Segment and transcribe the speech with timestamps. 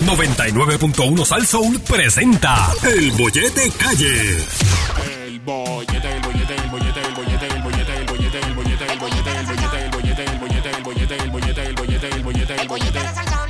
[0.00, 4.38] 99.1 Sal Soul presenta El Bollete Calle.
[5.26, 8.98] El bollete, el bollete, el bollete, el bollete, el bollete, el bollete, el bollete, el
[8.98, 12.54] bollete, el bollete, el bollete, el bollete, el bollete, el bollete, el bollete, el bollete,
[12.62, 13.00] el bollete.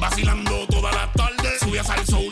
[0.00, 2.27] Vacilando toda la tarde, sube a salso, uno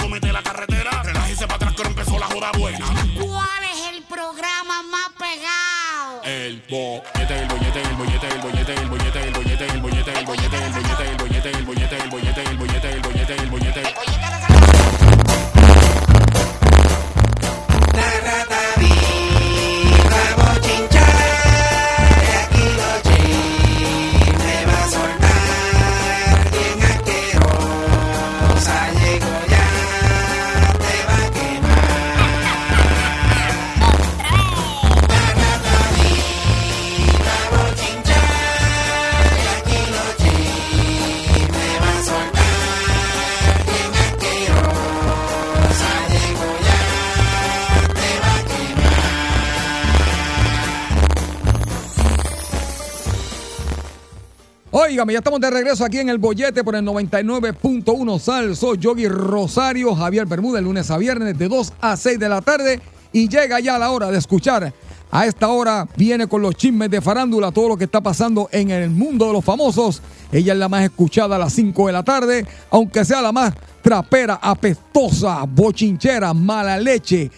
[55.12, 58.57] Ya estamos de regreso aquí en el Bollete por el 99.1 Sal.
[58.57, 62.80] Soy Yogi Rosario, Javier Bermúdez, lunes a viernes de 2 a 6 de la tarde.
[63.12, 64.72] Y llega ya la hora de escuchar.
[65.10, 68.71] A esta hora viene con los chismes de farándula, todo lo que está pasando en
[68.71, 70.03] el mundo de los famosos.
[70.32, 73.54] Ella es la más escuchada a las 5 de la tarde, aunque sea la más
[73.82, 77.31] trapera, apestosa, bochinchera, mala leche.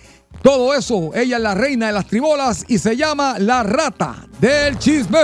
[0.43, 4.79] Todo eso, ella es la reina de las tribolas y se llama la rata del
[4.79, 5.19] chisme.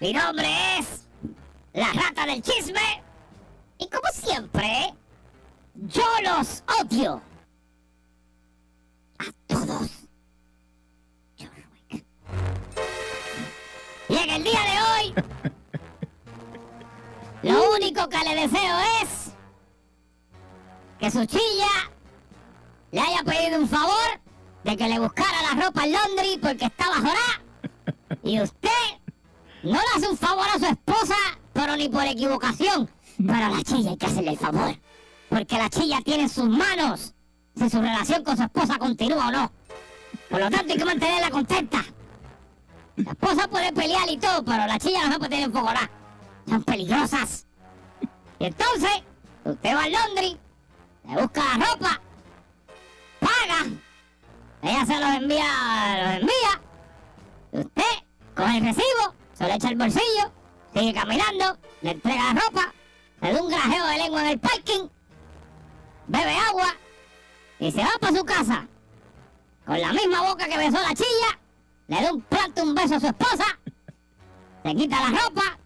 [0.00, 0.48] Mi nombre
[0.78, 1.04] es
[1.74, 3.02] la rata del chisme.
[3.76, 4.94] Y como siempre,
[5.74, 7.20] yo los odio.
[9.18, 9.90] A todos.
[14.08, 15.14] Y en el día de hoy,
[17.50, 19.32] lo único que le deseo es
[20.98, 21.90] que su chilla
[22.90, 24.18] le haya pedido un favor
[24.64, 27.42] de que le buscara la ropa en Londres porque estaba jorá.
[28.22, 28.99] Y usted
[29.62, 31.16] no le hace un favor a su esposa,
[31.52, 32.90] pero ni por equivocación.
[33.18, 34.74] Pero a la chilla hay que hacerle el favor.
[35.28, 37.14] Porque la chilla tiene en sus manos
[37.56, 39.52] si su relación con su esposa continúa o no.
[40.28, 41.84] Por lo tanto hay que mantenerla contenta.
[42.96, 45.90] La esposa puede pelear y todo, pero la chilla no se puede tener en fogoná.
[46.48, 47.46] Son peligrosas.
[48.38, 48.90] Y entonces,
[49.44, 50.36] usted va a Londres,
[51.06, 52.00] le busca la ropa,
[53.20, 53.66] paga,
[54.62, 55.44] ella se los envía,
[56.02, 56.62] los envía,
[57.52, 57.82] y usted
[58.34, 60.32] coge el recibo, se lo echa al bolsillo,
[60.74, 62.74] sigue caminando, le entrega la ropa,
[63.22, 64.88] le da un grajeo de lengua en el parking,
[66.08, 66.76] bebe agua
[67.58, 68.66] y se va para su casa.
[69.64, 71.38] Con la misma boca que besó la chilla,
[71.88, 73.46] le da un plato, un beso a su esposa,
[74.62, 75.58] se quita la ropa,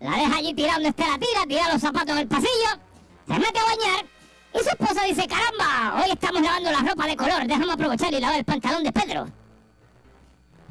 [0.00, 2.80] la deja allí tirada donde esté la tira, tira los zapatos en el pasillo,
[3.28, 4.04] se mete a bañar
[4.52, 8.20] y su esposa dice, caramba, hoy estamos lavando la ropa de color, déjame aprovechar y
[8.20, 9.41] lavar el pantalón de Pedro.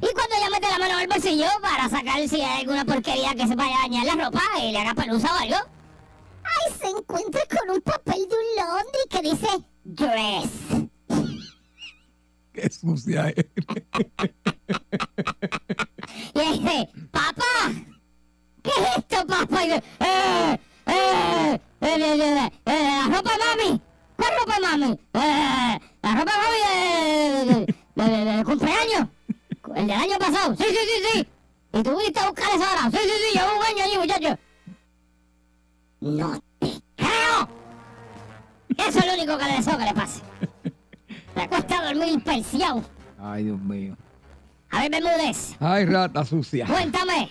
[0.02, 3.46] Y cuando ella mete la mano el bolsillo para sacar si hay alguna porquería que
[3.46, 5.56] se vaya a dañar la ropa y le haga pelusa o algo,
[6.42, 9.48] ahí se encuentra con un papel de un laundry que dice
[9.84, 10.50] dress.
[12.52, 13.46] Qué sucia eres.
[16.34, 17.72] Y ella dice, papá,
[18.62, 19.64] ¿qué es esto, papá?
[19.64, 23.80] Y yo, eh, eh, eh, la ropa de mami.
[24.16, 24.98] ¿Cuál ropa de mami?
[25.12, 29.08] La ropa de mami de, de, de- de- de cumpleaños.
[29.76, 30.54] El del año pasado.
[30.56, 31.28] Sí, sí, sí, sí.
[31.74, 32.90] ¿Y tú fuiste a buscar eso ahora?
[32.90, 34.38] Sí, sí, sí, llevo un año allí, muchacho.
[36.00, 37.48] No te creo.
[38.88, 40.20] Eso es lo único que le deseo que le pase.
[41.36, 42.82] Le cuesta dormir persiado.
[43.18, 43.96] Ay, Dios mío.
[44.70, 46.66] A ver, Bermúdez, Ay, rata sucia.
[46.66, 47.28] cuéntame.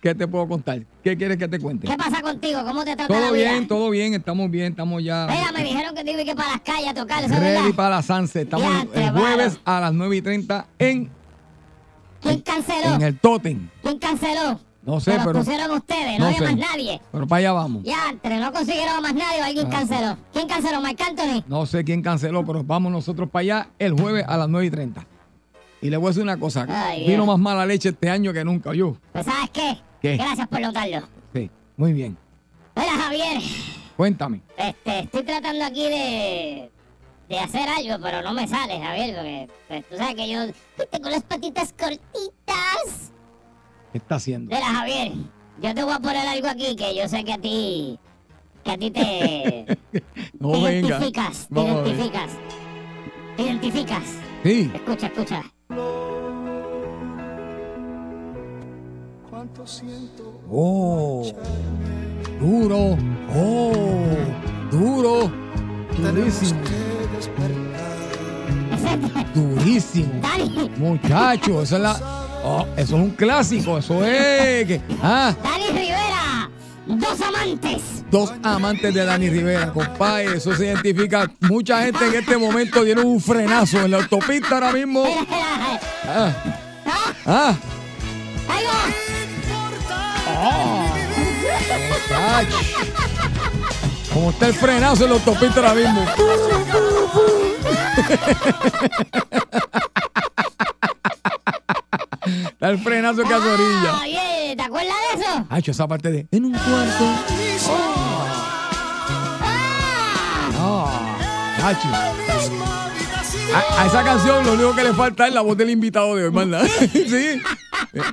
[0.00, 0.82] ¿Qué te puedo contar?
[1.02, 1.86] ¿Qué quieres que te cuente?
[1.86, 2.62] ¿Qué pasa contigo?
[2.64, 3.52] ¿Cómo te trata la Todo vida?
[3.52, 6.50] bien, todo bien, estamos bien, estamos ya Mira, me dijeron que tengo que ir para
[6.52, 8.42] las calles a tocar, ¿eso es ready para la Sanse.
[8.42, 11.10] Estamos el jueves a las 9 y 30 en,
[12.24, 12.94] ¿Quién canceló?
[12.96, 13.68] en el Totem.
[13.82, 14.58] ¿Quién canceló?
[14.82, 16.44] No sé, pero- pusieron ustedes, no, no había sé.
[16.44, 17.00] más nadie.
[17.10, 17.82] Pero para allá vamos.
[17.84, 20.16] Ya, entre no consiguieron más nadie o alguien canceló.
[20.32, 20.80] ¿Quién canceló?
[20.82, 21.44] ¿Mike Anthony?
[21.46, 24.70] No sé quién canceló, pero vamos nosotros para allá el jueves a las 9 y
[24.70, 25.06] 30.
[25.80, 26.66] Y le voy a decir una cosa.
[26.68, 27.26] Ay, vino Dios.
[27.26, 28.96] más mala leche este año que nunca yo.
[29.12, 29.78] Pues ¿sabes qué?
[30.02, 30.16] ¿Qué?
[30.18, 31.00] Gracias por notarlo.
[31.34, 32.16] Sí, muy bien.
[32.76, 33.40] Mira, Javier,
[33.96, 34.40] Cuéntame.
[34.56, 36.70] este, estoy tratando aquí de,
[37.28, 40.40] de hacer algo, pero no me sale, Javier, porque pues, tú sabes que yo
[40.90, 43.12] tengo las patitas cortitas.
[43.92, 44.54] ¿Qué está haciendo?
[44.54, 45.12] Mira, Javier,
[45.60, 47.98] yo te voy a poner algo aquí que yo sé que a ti,
[48.64, 49.66] que a ti te,
[50.38, 50.88] No te venga.
[50.88, 52.30] identificas, te Vamos identificas,
[53.36, 54.02] te identificas.
[54.42, 54.70] Sí.
[54.74, 55.42] Escucha, escucha.
[60.50, 61.32] Oh.
[62.40, 62.96] Duro.
[63.34, 63.72] Oh.
[64.70, 65.30] Duro.
[65.98, 66.60] Durísimo.
[69.34, 70.20] Durísimo.
[70.20, 71.96] Dani, Muchacho, eso es la.
[72.44, 73.78] Oh, eso es un clásico.
[73.78, 74.66] Eso es.
[74.66, 76.50] que- ah, Dani Rivera,
[76.86, 77.82] dos amantes.
[78.10, 80.36] dos amantes de Dani Rivera, compadre.
[80.36, 81.30] Eso se identifica.
[81.40, 85.04] Mucha gente en este momento dieron un frenazo en la autopista ahora mismo.
[86.06, 86.32] Ah,
[87.26, 87.56] ah, ah.
[91.88, 92.58] Muchacho.
[94.14, 96.06] Como está el frenazo en la autopista ahora mismo.
[102.26, 103.90] Está el frenazo en Casorilla.
[103.92, 105.46] Ah, oye, ¿te acuerdas de eso?
[105.50, 106.26] Hacho, esa parte de.
[106.30, 107.04] En un cuarto.
[110.56, 111.00] Ah,
[111.66, 111.88] Ah, hacho.
[113.54, 116.24] A, a esa canción lo único que le falta es la voz del invitado de
[116.26, 116.66] hoy, ¿verdad?
[116.92, 117.40] sí.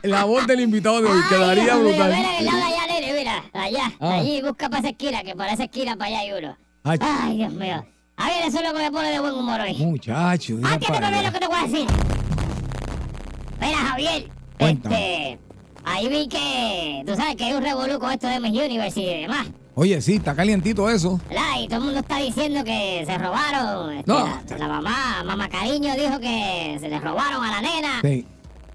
[0.04, 2.14] La voz del invitado de hoy quedaría brutal.
[3.54, 4.14] Allá, Ah.
[4.16, 6.58] allí, busca para esa esquina, que para esa esquina para allá hay uno.
[6.84, 6.98] Ay.
[7.02, 7.86] Ay, Dios mío.
[8.18, 9.74] A ver, eso es lo que me pone de buen humor hoy.
[9.78, 11.22] Muchacho, mira Antes de ver allá.
[11.24, 11.88] lo que te voy a decir.
[13.60, 14.28] Mira, Javier,
[14.58, 14.96] Cuéntame.
[15.34, 15.40] este,
[15.84, 19.22] ahí vi que, tú sabes que hay un revolú con esto de Miss Universe y
[19.22, 19.48] demás.
[19.76, 21.20] Oye, sí, está calientito eso.
[21.30, 21.44] ¿verdad?
[21.62, 23.92] Y todo el mundo está diciendo que se robaron.
[23.98, 24.26] este, No.
[24.50, 28.02] La, la mamá, mamá Cariño dijo que se le robaron a la nena.
[28.02, 28.26] Sí.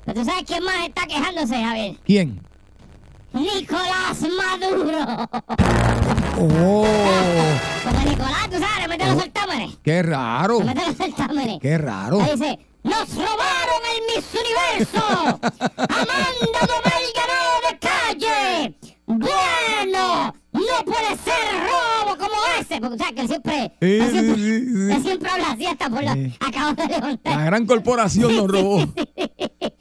[0.04, 1.96] Pero tú sabes quién más está quejándose, Javier.
[2.04, 2.40] ¿Quién?
[3.40, 5.28] Nicolás Maduro.
[6.38, 6.86] Oh,
[7.84, 9.76] Porque Nicolás, tú sabes, mete los certámenes.
[9.82, 10.60] qué raro.
[10.60, 11.58] Mete los certámenes.
[11.60, 12.20] Qué raro.
[12.20, 15.04] Ahí dice, ¡nos robaron el Miss Universo!
[15.76, 17.40] ¡Amanda Domel ganó
[17.70, 18.78] de calle!
[19.06, 20.34] ¡Bueno!
[20.52, 22.80] ¡No puede ser robo como ese!
[22.80, 25.66] Porque, o sea, que él siempre, Sí, él siempre, sí, sí, él siempre habla así
[25.66, 26.12] hasta por la...
[26.40, 27.44] Acabo de La levantar.
[27.44, 28.78] gran corporación nos robó.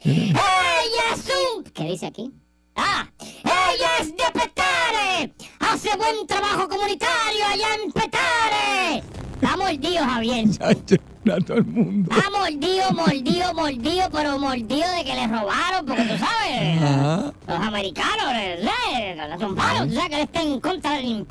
[0.04, 1.64] ¡Ella es un...
[1.64, 2.30] ¿Qué dice aquí?
[2.76, 3.06] ¡Ah!
[3.20, 5.32] ¡Ella es de Petare!
[5.60, 9.02] ¡Hace buen trabajo comunitario allá en Petare!
[9.34, 10.46] Está mordido, Javier.
[11.26, 12.08] A todo el mundo.
[12.16, 17.32] Está mordido, mordido, mordido, pero mordido de que le robaron, porque tú sabes, Ajá.
[17.48, 19.30] los americanos, ¿sabes?
[19.30, 21.26] Los tumbaron, tú sabes que él está en contra del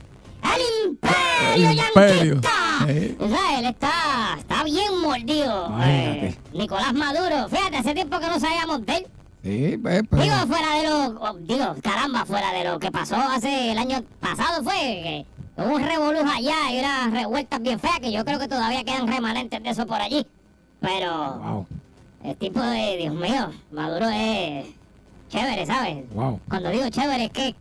[0.46, 2.42] el imperio El imperio.
[2.42, 3.16] yanquista.
[3.18, 5.72] Tú sabes, él está, está bien mordido.
[5.84, 9.08] Eh, Nicolás Maduro, fíjate, hace tiempo que no sabíamos de él.
[9.46, 13.72] Sí, pues, pero- Digo, fuera de lo, digo, caramba, fuera de lo que pasó hace
[13.74, 15.26] el año pasado fue que
[15.62, 19.08] hubo un revolú allá y unas revueltas bien feas que yo creo que todavía quedan
[19.08, 20.26] remanentes de eso por allí.
[20.82, 21.68] Pero Wow,
[22.24, 24.66] el tipo de, Dios mío, Maduro es
[25.30, 25.98] chévere, ¿sabes?
[26.16, 26.40] wow.
[26.50, 27.56] Cuando digo chévere es que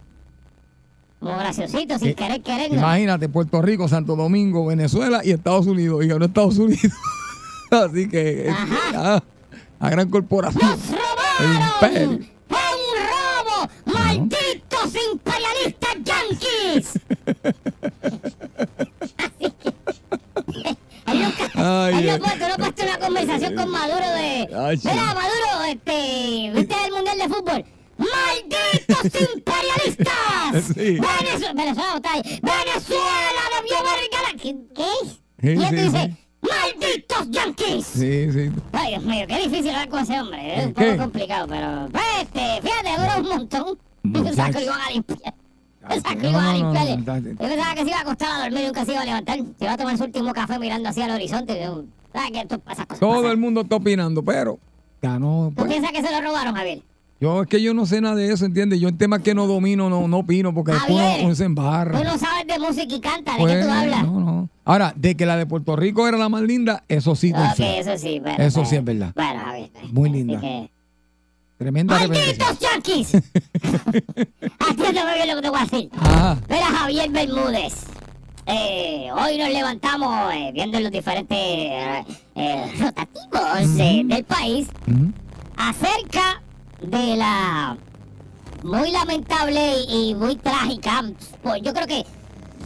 [1.21, 2.77] como graciosito, sin Eh, querer quererlo.
[2.79, 6.03] Imagínate, Puerto Rico, Santo Domingo, Venezuela y Estados Unidos.
[6.05, 6.93] Y ganó Estados Unidos.
[7.71, 8.77] Así que, Ajá.
[9.17, 9.23] ah,
[9.81, 10.79] la gran corporación.
[11.45, 12.19] Imperio.
[12.49, 13.69] ¡Fue un robo!
[13.87, 16.87] ¡Malditos imperialistas yanquis!
[21.57, 22.27] Ay, no no
[22.85, 24.49] una conversación con Maduro de...
[24.55, 24.89] Ay, sí.
[24.89, 27.65] Mira, Maduro, este, ¿viste el Mundial de Fútbol?
[27.97, 29.05] ¡Malditos
[29.35, 30.65] imperialistas!
[30.75, 30.99] Sí.
[30.99, 32.01] Venezuela, Venezuela.
[32.43, 33.77] Venezuela debió.
[34.37, 34.57] ¿Qué?
[34.75, 34.91] qué?
[35.41, 35.55] Sí,
[36.45, 36.81] y.
[36.81, 37.87] ¡Malditos yanquis!
[37.87, 38.51] Sí, sí.
[38.73, 40.59] Ay, Dios mío, qué difícil hablar con ese hombre.
[40.59, 40.85] Es un ¿Qué?
[40.93, 41.89] poco complicado, pero.
[41.91, 43.79] Pues, este, fíjate, dura un montón.
[44.03, 44.59] Muchacho.
[44.59, 45.35] que lo iban a limpiar.
[45.89, 47.23] No, iban a limpiar.
[47.23, 49.39] Yo pensaba que se iba a acostar a dormir y nunca se iba a levantar.
[49.39, 51.61] Se iba a tomar su último café mirando hacia el horizonte.
[51.63, 51.85] Yo,
[52.15, 54.59] ¿Sabes cosas Todo el mundo está opinando, pero
[55.03, 55.49] ganó.
[55.51, 55.69] ¿Tú pues.
[55.69, 56.83] piensas que se lo robaron, Javier?
[57.25, 58.81] Yo es que yo no sé nada de eso, ¿entiendes?
[58.81, 61.97] Yo en temas que no domino, no, no opino, porque después uno, uno se embarra.
[61.99, 63.33] Tú no sabes de música y canta.
[63.33, 64.03] ¿De Pues, qué tú hablas?
[64.05, 64.49] No, no.
[64.67, 67.79] Ahora, de que la de Puerto Rico era la más linda, eso sí, Ok, sé.
[67.79, 68.21] eso sí.
[68.21, 69.13] Bueno, Eso sí es verdad.
[69.17, 69.71] Bueno, Javier.
[69.73, 70.39] pues, Muy linda.
[70.39, 70.71] que-
[71.57, 71.99] Tremenda.
[71.99, 73.13] ¡Malditos yanquis!
[74.69, 75.91] Atiéndeme bien lo que te voy a decir.
[75.99, 76.37] Ajá.
[76.51, 77.75] Mira, Javier Bermúdez.
[78.47, 81.39] Eh, hoy nos levantamos eh, viendo los diferentes
[82.35, 84.69] eh, rotativos de- del país
[85.57, 86.43] acerca
[86.91, 87.77] de la
[88.65, 91.05] muy lamentable y, muy trágica.
[91.43, 92.05] Pues yo creo que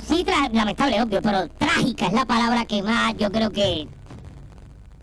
[0.07, 3.89] sí, lamentable, obvio, pero trágica es la palabra que más yo creo que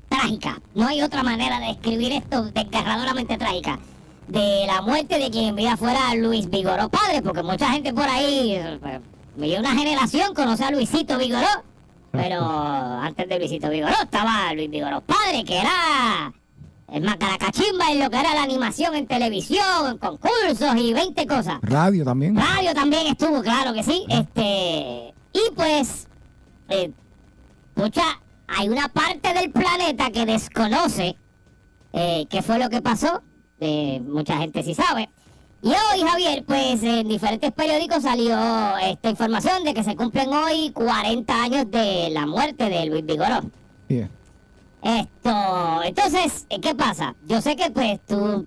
[0.07, 0.59] trágica.
[0.73, 3.79] No hay otra manera de describir esto desgarradoramente trágica.
[4.27, 8.07] De la muerte de quien en vida fuera Luis Vigoró padre, porque mucha gente por
[8.07, 11.63] ahí, pues, una generación conoce a Luisito Vigoró,
[12.11, 16.33] pero antes de Luisito Vigoró estaba Luis Vigoró padre, que era
[16.91, 21.59] el Macaracachimba en lo que era la animación en televisión, en concursos y 20 cosas.
[21.61, 22.35] Radio también.
[22.35, 24.05] Radio también estuvo, claro que sí.
[24.09, 26.07] Este, y pues,
[26.69, 26.91] eh,
[27.73, 28.03] pucha,
[28.47, 31.17] hay una parte del planeta que desconoce
[31.93, 33.23] eh, qué fue lo que pasó.
[33.59, 35.09] Eh, mucha gente sí sabe.
[35.61, 38.37] Y hoy, Javier, pues en diferentes periódicos salió
[38.77, 43.41] esta información de que se cumplen hoy 40 años de la muerte de Luis Vigoró.
[43.89, 44.09] Bien.
[44.85, 47.15] Esto, entonces, eh, ¿qué pasa?
[47.25, 48.45] Yo sé que pues tú,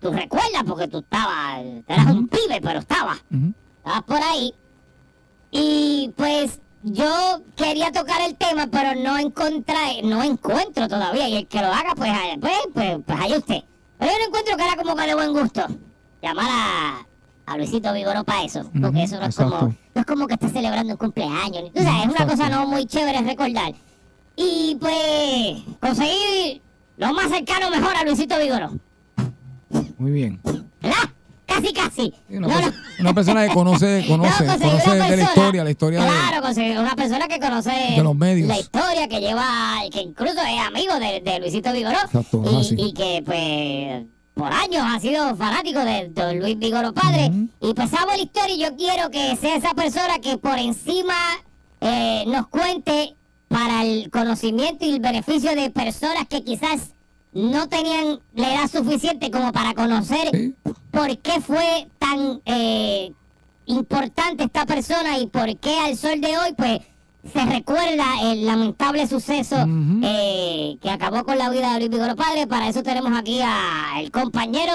[0.00, 3.52] tú recuerdas porque tú estabas, eras un pibe, pero estabas, Ujú.
[3.76, 4.54] estabas por ahí.
[5.50, 11.28] Y pues yo quería tocar el tema, pero no encontré, no encuentro todavía.
[11.28, 12.10] Y el que lo haga, pues,
[12.40, 13.62] pues, pues, pues allá usted.
[13.98, 15.66] Pero yo no encuentro que era como que de buen gusto
[16.22, 17.06] llamar a,
[17.44, 18.70] a Luisito Vigoró para eso.
[18.80, 19.58] Porque eso no es exacto.
[19.58, 21.70] como, no es como que esté celebrando un cumpleaños.
[21.74, 23.74] O sea, es una cosa no muy chévere recordar.
[24.36, 26.60] Y pues conseguir
[26.96, 28.72] lo más cercano mejor a Luisito Vigoró.
[29.98, 30.40] Muy bien.
[30.80, 30.96] ¿Verdad?
[31.46, 32.14] Casi, casi.
[32.30, 33.00] Una, No, perso- no.
[33.00, 36.06] una persona que conoce, conoce, No, conoce de la historia, la historia de.
[36.08, 38.48] Claro, conseguir una persona que conoce de los medios.
[38.48, 41.98] la historia, que lleva, que incluso es amigo de, de Luisito Vigoró.
[42.04, 42.74] Exacto, y, así.
[42.78, 47.26] y que pues por años ha sido fanático de Don Luis Vigoró padre.
[47.28, 47.48] Ujú.
[47.70, 51.14] Y pues sabe la historia y yo quiero que sea esa persona que por encima
[51.80, 53.14] eh, nos cuente
[53.54, 56.90] para el conocimiento y el beneficio de personas que quizás
[57.32, 60.54] no tenían la edad suficiente como para conocer Sí.
[60.90, 63.12] por qué fue tan eh,
[63.66, 66.80] importante esta persona y por qué al sol de hoy pues
[67.32, 69.56] se recuerda el lamentable suceso
[70.02, 72.48] eh, que acabó con la vida de Luis Vigoró Padre.
[72.48, 74.72] Para eso tenemos aquí al compañero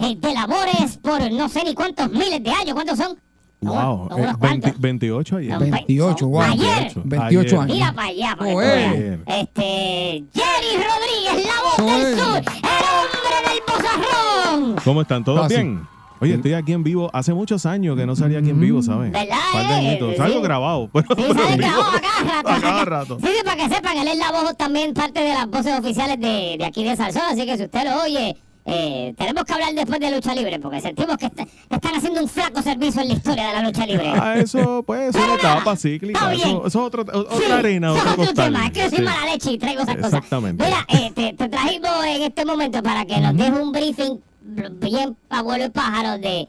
[0.00, 2.72] eh, de labores por no sé ni cuántos miles de años.
[2.72, 3.18] ¿Cuántos son?
[3.62, 4.80] Wow, eh, unos 20 cuantos.
[4.80, 5.50] 28 ayer.
[5.52, 6.40] Son 28, son- wow.
[6.42, 6.92] Ayer.
[7.04, 7.74] 28 años.
[7.76, 9.18] Mira para allá, para que tú Joder.
[9.18, 9.20] veas.
[9.26, 14.76] Este, Jerry Rodríguez, la voz del sur, el hombre del bozarrón.
[14.84, 15.24] ¿Cómo están?
[15.24, 15.56] ¿Todos Fácil.
[15.58, 15.88] bien?
[16.20, 17.10] Oye, estoy aquí en vivo.
[17.12, 19.10] Hace muchos años que no salía aquí en vivo, ¿sabes?
[19.10, 20.16] ¿Verdad, Par de eh?
[20.16, 20.42] Salgo Sí.
[20.42, 20.88] grabado.
[20.92, 22.48] pero- Sí, pero sale grabado a cada rato.
[22.48, 23.18] A cada rato.
[23.20, 26.20] Sí, sí, para que sepan, él es la voz también, parte de las voces oficiales
[26.20, 29.74] de, de aquí de Salsón, así que si usted lo oye, eh, tenemos que hablar
[29.74, 33.14] después de lucha libre, porque sentimos que está- están haciendo un flaco servicio en la
[33.14, 34.08] historia de la lucha libre.
[34.14, 36.32] Ah, eso, pues, es una etapa cíclica.
[36.32, 39.04] Eso, es otro- otra Sí, arena, otro otro tema, es que yo soy Sí.
[39.04, 40.12] mala leche y traigo esas cosas.
[40.14, 40.64] Exactamente.
[40.64, 44.20] Mira, eh, te, te trajimos en este momento para que nos des un briefing
[44.80, 46.48] bien abuelo y pájaro de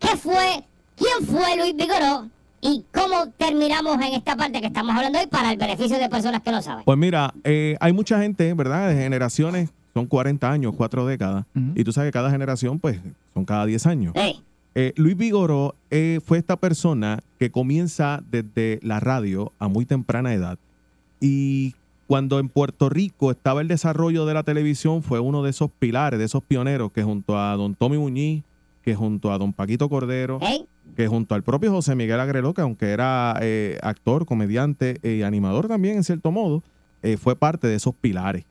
[0.00, 0.64] qué fue,
[0.96, 2.28] quién fue Luis Vigoró
[2.60, 6.42] y cómo terminamos en esta parte que estamos hablando hoy para el beneficio de personas
[6.42, 6.84] que no saben.
[6.84, 8.88] Pues mira, eh, hay mucha gente, ¿verdad?
[8.88, 11.46] De generaciones, son 40 años, cuatro décadas.
[11.54, 11.72] Ujú.
[11.76, 13.00] Y tú sabes que cada generación, pues,
[13.32, 14.14] son cada 10 años.
[14.74, 20.34] Eh, Luis Vigoró eh, fue esta persona que comienza desde la radio a muy temprana
[20.34, 20.58] edad.
[21.20, 21.74] Y
[22.08, 26.18] cuando en Puerto Rico estaba el desarrollo de la televisión, fue uno de esos pilares,
[26.18, 28.42] de esos pioneros que junto a don Tommy Muñiz,
[28.82, 30.40] que junto a don Paquito Cordero,
[30.96, 35.68] que junto al propio José Miguel Agreló, que aunque era eh, actor, comediante y animador
[35.68, 36.62] también en cierto modo,
[37.02, 38.44] eh, fue parte de esos pilares.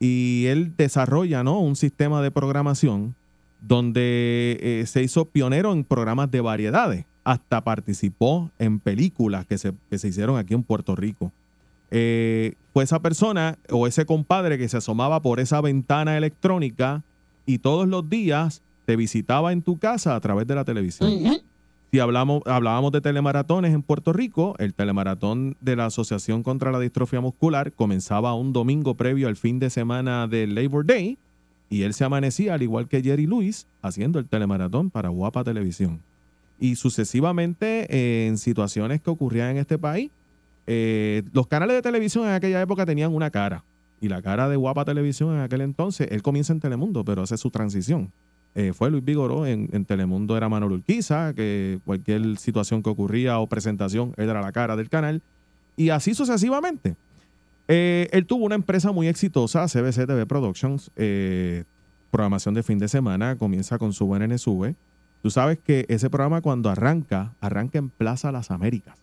[0.00, 1.58] Y él desarrolla ¿no?
[1.60, 3.14] un sistema de programación
[3.60, 7.04] donde eh, se hizo pionero en programas de variedades.
[7.24, 11.32] Hasta participó en películas que se, que se hicieron aquí en Puerto Rico.
[11.90, 17.02] Eh, fue esa persona o ese compadre que se asomaba por esa ventana electrónica
[17.46, 21.10] y todos los días te visitaba en tu casa a través de la televisión.
[21.90, 26.80] Si hablamos, hablábamos de telemaratones en Puerto Rico, el telemaratón de la Asociación contra la
[26.80, 31.16] Distrofia Muscular comenzaba un domingo previo al fin de semana del Labor Day
[31.70, 36.02] y él se amanecía, al igual que Jerry Lewis, haciendo el telemaratón para Guapa Televisión.
[36.60, 40.10] Y sucesivamente, eh, en situaciones que ocurrían en este país,
[40.66, 43.64] eh, los canales de televisión en aquella época tenían una cara.
[44.02, 47.38] Y la cara de Guapa Televisión en aquel entonces, él comienza en Telemundo, pero hace
[47.38, 48.12] su transición.
[48.54, 53.38] Eh, fue Luis Vigoró, en, en Telemundo era Manolo Urquiza, que cualquier situación que ocurría
[53.38, 55.22] o presentación, él era la cara del canal.
[55.76, 56.96] Y así sucesivamente.
[57.68, 61.64] Eh, él tuvo una empresa muy exitosa, CBC TV Productions, eh,
[62.10, 64.74] programación de fin de semana, comienza con su buen NSV.
[65.22, 68.96] Tú sabes que ese programa cuando arranca, arranca en Plaza Las Américas,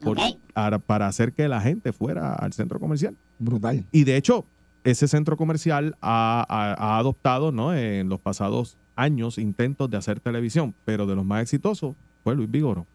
[0.00, 0.38] por- Ok.
[0.54, 3.16] para- para hacer que la gente fuera al centro comercial.
[3.38, 3.84] Brutal.
[3.90, 4.44] Y de hecho,
[4.90, 7.74] ese centro comercial ha, ha- ha adoptado ¿no?
[7.74, 12.50] en los pasados años intentos de hacer televisión, pero de los más exitosos fue Luis
[12.50, 12.86] Vigoro.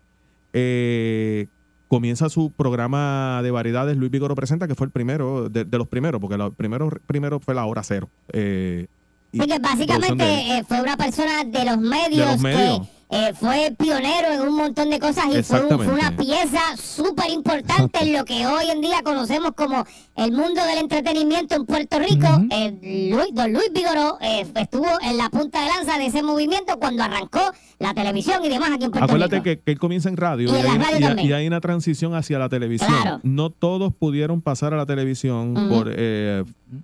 [0.54, 1.48] Eh,
[1.88, 5.88] comienza su programa de variedades, Luis Vigoro Presenta, que fue el primero, de, de los
[5.88, 8.10] primeros, porque el primero, primero fue la hora cero.
[8.34, 8.88] Eh,
[9.34, 10.24] y Así que de básicamente
[10.58, 12.80] eh, fue una persona de los medios, De los medios.
[12.82, 16.60] que eh, fue pionero en un montón de cosas y fue, un- fue una pieza
[16.78, 19.86] súper importante en lo que hoy en día conocemos como
[20.26, 22.28] el mundo del entretenimiento en Puerto Rico.
[22.52, 26.78] Eh, Luis- don Luis Vigoró eh, estuvo en la punta de lanza de ese movimiento
[26.80, 27.40] cuando arrancó
[27.80, 29.44] la televisión y demás aquí en Puerto Acuérdate Rico.
[29.44, 31.28] que, que él comienza en radio Y y, en la hay, radio y- también.
[31.30, 32.92] y hay una transición hacia la televisión.
[33.02, 33.20] Claro.
[33.24, 36.44] No todos pudieron pasar a la televisión por eh,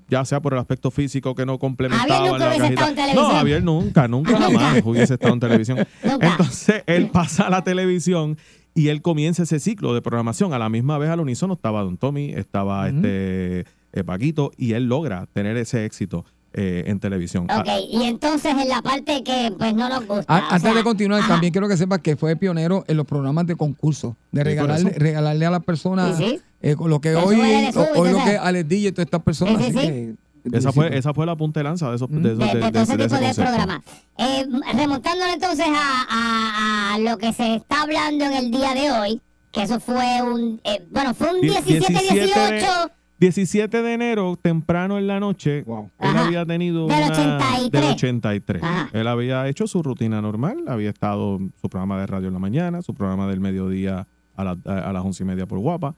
[0.10, 3.24] ya sea por el aspecto físico que no complementaban Javier nunca la estado en televisión.
[3.24, 5.88] No, Javier nunca, nunca jamás hubiese estado en televisión.
[6.04, 8.38] Entonces él pasa a la televisión
[8.78, 10.54] y él comienza ese ciclo de programación.
[10.54, 14.86] A la misma vez al unísono estaba Don Tommy, estaba este eh, Paquito y él
[14.86, 17.46] logra tener ese éxito eh, en televisión.
[17.52, 20.26] Ok, y entonces en la parte que pues no nos gusta.
[20.34, 21.30] A- Antes sea, de continuar, ajá.
[21.34, 25.46] también quiero que sepas que fue pionero en los programas de concurso, de regalarle, regalarle
[25.46, 26.42] a las personas Sí, sí.
[26.62, 28.38] eh, con lo que hoy, sube, hoy lo que.
[28.38, 29.64] Alex DJ y todas estas personas.
[29.66, 30.16] Sí,
[30.52, 32.66] Esa fue, esa fue la punta de lanza de esos, de, esos- de, de- de
[32.66, 33.82] de- todo ese de tipo de programas.
[34.18, 38.92] Eh, remontándolo entonces a, a- a lo que se está hablando en el día de
[38.92, 45.00] hoy, que eso fue un, eh, bueno, fue un Die- 17-18 17 de enero, temprano
[45.00, 45.90] en la noche, Wow.
[46.00, 46.26] él Ajá.
[46.28, 47.08] había tenido Del una...
[47.12, 47.72] 83.
[47.72, 48.62] Del 83.
[48.64, 48.90] Ajá.
[48.94, 52.40] Él había hecho su rutina normal, había estado en su programa de radio en la
[52.40, 55.96] mañana, su programa del mediodía a, la- a las once y media por Guapa.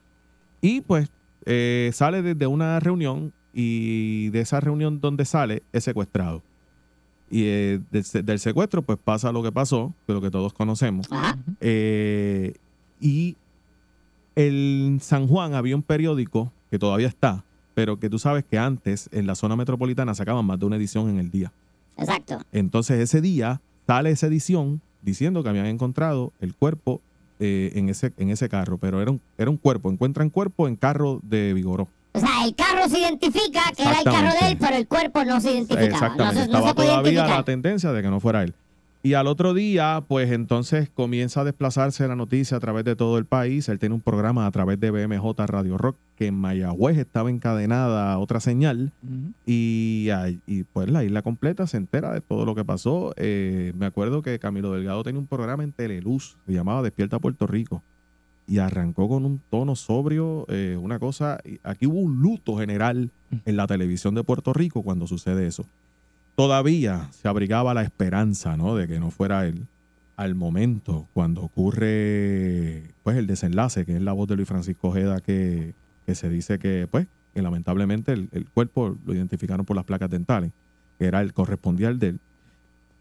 [0.62, 1.10] Y pues
[1.44, 6.42] eh, sale desde una reunión y de esa reunión donde sale es secuestrado.
[7.30, 10.52] Y eh, del, se- del secuestro pues pasa lo que pasó, que lo que todos
[10.52, 11.06] conocemos.
[11.10, 11.38] Ajá.
[11.60, 12.54] Eh,
[13.00, 13.36] y
[14.36, 19.08] en San Juan había un periódico que todavía está, pero que tú sabes que antes
[19.12, 21.52] en la zona metropolitana sacaban más de una edición en el día.
[21.96, 22.40] Exacto.
[22.52, 27.00] Entonces ese día sale esa edición diciendo que habían encontrado el cuerpo
[27.38, 30.76] eh, en, ese, en ese carro, pero era un, era un cuerpo, encuentran cuerpo en
[30.76, 31.88] carro de Vigoró.
[32.12, 35.24] O sea, el carro se identifica que era el carro de él, pero el cuerpo
[35.24, 35.86] no se identificaba.
[35.86, 38.54] Exactamente, no se, no estaba se podía todavía la tendencia de que no fuera él.
[39.02, 43.16] Y al otro día, pues entonces comienza a desplazarse la noticia a través de todo
[43.16, 43.70] el país.
[43.70, 48.12] Él tiene un programa a través de BMJ Radio Rock, que en Mayagüez estaba encadenada
[48.12, 48.92] a otra señal.
[49.46, 53.14] Y, ahí- y, pues la isla completa se entera de todo lo que pasó.
[53.16, 57.46] Eh, me acuerdo que Camilo Delgado tenía un programa en Teleluz, se llamaba Despierta Puerto
[57.46, 57.82] Rico.
[58.50, 61.38] Y arrancó con un tono sobrio, eh, una cosa.
[61.62, 63.12] Aquí hubo un luto general
[63.44, 65.64] en la televisión de Puerto Rico cuando sucede eso.
[66.34, 68.74] Todavía se abrigaba la esperanza, ¿no?
[68.74, 69.68] De que no fuera él.
[70.16, 75.20] Al momento, cuando ocurre, pues, el desenlace, que es la voz de Luis Francisco Ojeda,
[75.20, 75.74] que,
[76.04, 80.10] que se dice que, pues, que lamentablemente el, el cuerpo lo identificaron por las placas
[80.10, 80.50] dentales,
[80.98, 82.20] que era el correspondial de él.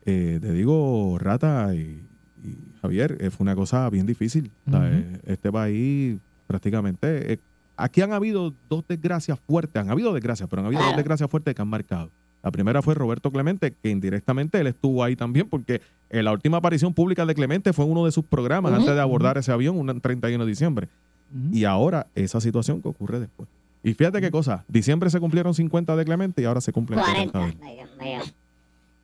[0.05, 1.99] Eh, te digo, Rata y,
[2.43, 4.51] y Javier, eh, fue una cosa bien difícil.
[4.67, 4.77] Ujú.
[4.81, 7.33] eh, Este país prácticamente...
[7.33, 7.39] eh,
[7.77, 11.55] aquí han habido dos desgracias fuertes, han habido desgracias, pero han habido dos desgracias fuertes
[11.55, 12.09] que han marcado.
[12.43, 16.57] La primera fue Roberto Clemente, que indirectamente él estuvo ahí también, porque eh, la última
[16.57, 19.77] aparición pública de Clemente fue en uno de sus programas antes de abordar ese avión,
[19.77, 20.87] un 31 de diciembre.
[21.51, 23.47] Y ahora esa situación que ocurre después.
[23.83, 27.31] Y fíjate qué cosa, diciembre se cumplieron 50 de Clemente y ahora se cumplen 40
[27.31, 27.59] 40.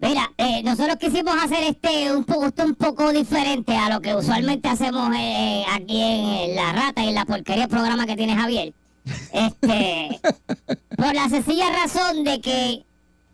[0.08, 4.70] Mira, eh, nosotros quisimos hacer este un poco, un poco diferente a lo que usualmente
[4.70, 8.72] hacemos eh, aquí en La Rata y en la porquería programa que tiene Javier.
[9.34, 10.20] Este,
[10.96, 12.86] por la sencilla razón de que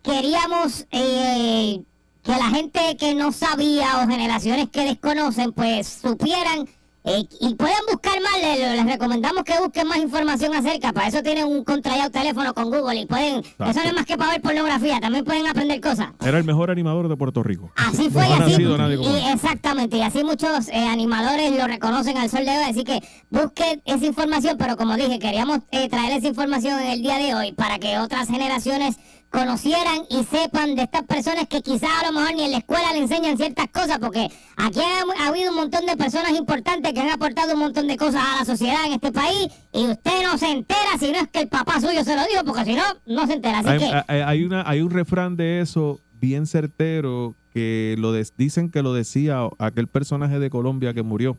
[0.01, 1.81] queríamos eh,
[2.23, 6.69] que la gente que no sabía o generaciones que desconocen, pues supieran
[7.03, 8.31] eh, y puedan buscar más.
[8.41, 10.93] Les, les recomendamos que busquen más información acerca.
[10.93, 13.39] Para eso tienen un contrallado teléfono con Google y pueden.
[13.39, 14.99] Eso no es más que para ver pornografía.
[14.99, 16.09] También pueden aprender cosas.
[16.23, 17.71] Era el mejor animador de Puerto Rico.
[17.75, 18.63] Así fue No y ha así.
[18.93, 22.63] y exactamente, y así muchos eh, animadores lo reconocen al sol de hoy.
[22.69, 27.01] Así que busquen esa información, pero como dije, queríamos eh, traer esa información en el
[27.01, 28.95] día de hoy para que otras generaciones
[29.31, 32.91] conocieran y sepan de estas personas que quizás a lo mejor ni en la escuela
[32.93, 36.99] le enseñan ciertas cosas, porque aquí ha, ha habido un montón de personas importantes que
[36.99, 40.37] han aportado un montón de cosas a la sociedad en este país y usted no
[40.37, 42.83] se entera si no es que el papá suyo se lo dijo, porque si no,
[43.05, 43.59] no se entera.
[43.59, 43.85] Así Hay, que...
[44.07, 48.81] hay- hay una, hay un refrán de eso bien certero que lo des- dicen que
[48.83, 51.37] lo decía aquel personaje de Colombia que murió.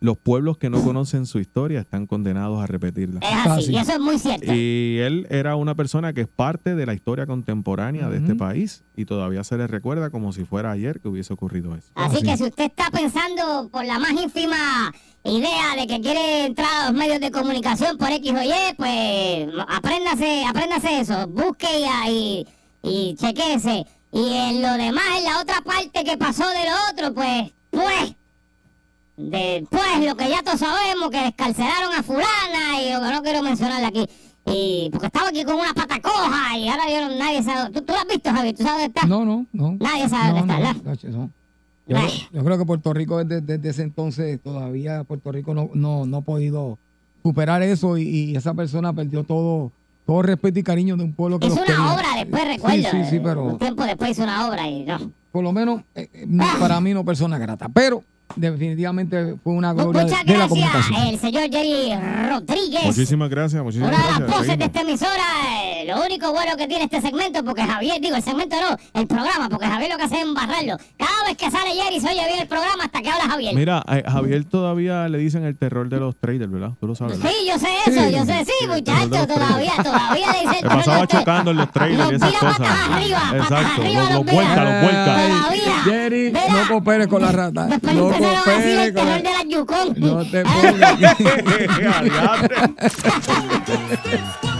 [0.00, 3.20] Los pueblos que no conocen su historia están condenados a repetirla.
[3.20, 4.52] Es así, y eso es muy cierto.
[4.52, 8.84] Y él era una persona que es parte de la historia contemporánea de este país
[8.94, 11.88] y todavía se le recuerda como si fuera ayer que hubiese ocurrido eso.
[11.94, 12.26] Así Así.
[12.26, 14.92] que si usted está pensando por la más ínfima
[15.24, 19.48] idea de que quiere entrar a los medios de comunicación por X o Y, pues
[19.68, 21.66] apréndase, apréndase eso, busque
[22.06, 22.46] y,
[22.82, 23.86] y, y chequéese.
[24.12, 28.14] Y en lo demás, en la otra parte que pasó de lo otro, pues, pues,
[29.16, 33.42] después lo que ya todos sabemos, que descarcelaron a fulana y lo que no quiero
[33.42, 34.06] mencionarle aquí.
[34.48, 37.72] Y porque estaba aquí con una pata coja y ahora yo no- nadie sabe.
[37.72, 38.54] ¿Tú, tú lo has visto, Javier?
[38.56, 39.06] ¿Tú sabes dónde está?
[39.06, 39.76] No, no, no.
[39.80, 40.82] Nadie sabe dónde No, está, no, ¿verdad?
[40.84, 41.30] tacho, no.
[41.88, 45.70] Yo, creo- yo creo que Puerto Rico desde, desde ese entonces todavía Puerto Rico no,
[45.74, 46.78] no, no ha podido
[47.22, 49.72] superar eso y, y esa persona perdió todo
[50.04, 51.92] todo respeto y cariño de un pueblo que Hizo los una quería.
[51.92, 52.76] obra después, recuerdo.
[52.76, 55.10] Sí, sí, sí, eh, pero Un tiempo después hizo una obra y no.
[55.32, 56.26] por lo menos eh, eh,
[56.60, 57.68] para mí no persona grata.
[57.68, 61.06] Pero definitivamente fue una gloria Muchas de, de la gracias, comunicación.
[61.08, 62.84] el señor Jerry Rodríguez.
[62.84, 64.38] Muchísimas gracias, muchísimas Una de las gracias.
[64.40, 65.22] voces de esta emisora,
[65.54, 69.06] eh, lo único bueno que tiene este segmento, porque Javier, digo, el segmento no, el
[69.06, 70.76] programa, porque Javier lo que hace es embarrarlo.
[70.98, 73.54] Cada vez que sale Jerry se oye bien el programa hasta que habla Javier.
[73.54, 76.72] Mira, a Javier todavía le dicen el terror de los traders, ¿verdad?
[76.80, 77.18] Tú lo sabes.
[77.18, 77.30] ¿verdad?
[77.38, 78.14] Sí, yo sé eso, Sí.
[78.14, 82.18] yo sé, sí, muchacho, todavía, todavía le dice Se pasaba chocando en los trailers y
[82.18, 82.58] Los cosas.
[82.58, 84.34] patas arriba, patas arriba, los- los vira.
[84.34, 84.76] vuelca, los.
[84.96, 85.82] Todavía.
[85.84, 87.66] Jerry, Mira, no cooperes con la rata.
[87.66, 89.94] Después No decir cooperes el la de la Yukon.
[89.96, 91.16] No te pongas.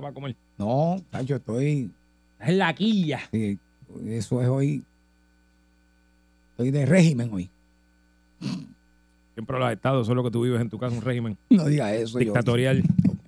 [0.00, 0.36] Para comer.
[0.58, 1.90] No, Tacho, estoy.
[2.40, 3.20] Es la quilla.
[3.30, 3.58] sí,
[4.08, 4.82] eso es hoy.
[6.52, 7.50] Estoy de régimen hoy.
[9.34, 11.36] Siempre lo has estado, eso es lo que tú vives en tu casa, un régimen
[11.50, 12.18] No diga eso.
[12.18, 12.24] yo.
[12.26, 12.82] dictatorial,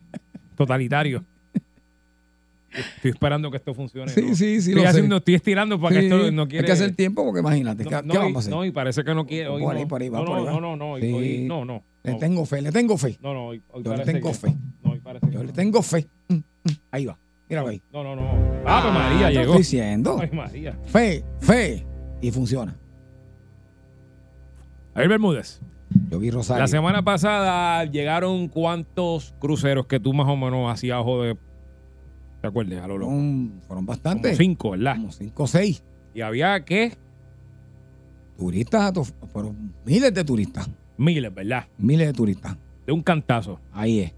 [0.57, 1.25] totalitario.
[2.97, 4.11] Estoy esperando que esto funcione.
[4.11, 4.35] Sí, ¿no?
[4.35, 6.65] sí, sí, Estoy, haciendo, estoy estirando para que esto no quiere.
[6.65, 8.51] Hay que hacer tiempo porque imagínate, No, ¿qué, no, qué y- vamos a hacer?
[8.53, 9.49] No, y parece que no quiere.
[9.49, 9.79] Hoy Por no.
[9.81, 10.53] ahí, por ahí va, no, por ahí no, va.
[10.55, 11.13] no, no, no, hoy- Sí.
[11.13, 11.83] hoy- no, no.
[12.03, 13.17] Le tengo fe, le tengo fe.
[13.23, 14.55] No, no, hoy, hoy Yo le tengo que- fe.
[14.83, 15.45] No, hoy parece que Yo no.
[15.45, 16.07] le tengo fe.
[16.91, 17.19] Ahí va.
[17.49, 17.83] Míralo ahí.
[17.93, 18.23] No, no, no.
[18.67, 19.43] Ah, pues María te llegó.
[19.53, 20.19] estoy diciendo.
[20.21, 20.79] Ay, María.
[20.87, 21.87] Fe, fe.
[22.23, 22.75] Y funciona.
[24.95, 25.61] Javier Bermúdez.
[26.11, 26.63] Yo vi Rosario.
[26.63, 31.37] La semana pasada llegaron cuántos cruceros que tú más o menos hacías ojo de.
[32.41, 32.83] ¿Te acuerdas?
[32.83, 33.11] A lo loco.
[33.13, 34.37] fueron, fueron Como bastantes.
[34.37, 34.97] cinco, ¿verdad?
[34.97, 35.85] Como cinco o seis.
[36.15, 36.97] Y había, ¿qué?
[38.39, 38.93] Turistas,
[39.33, 40.69] fueron miles de turistas.
[40.97, 41.67] Miles, ¿verdad?
[41.79, 42.57] Miles de turistas.
[42.87, 43.61] De un cantazo.
[43.73, 44.15] Ahí es.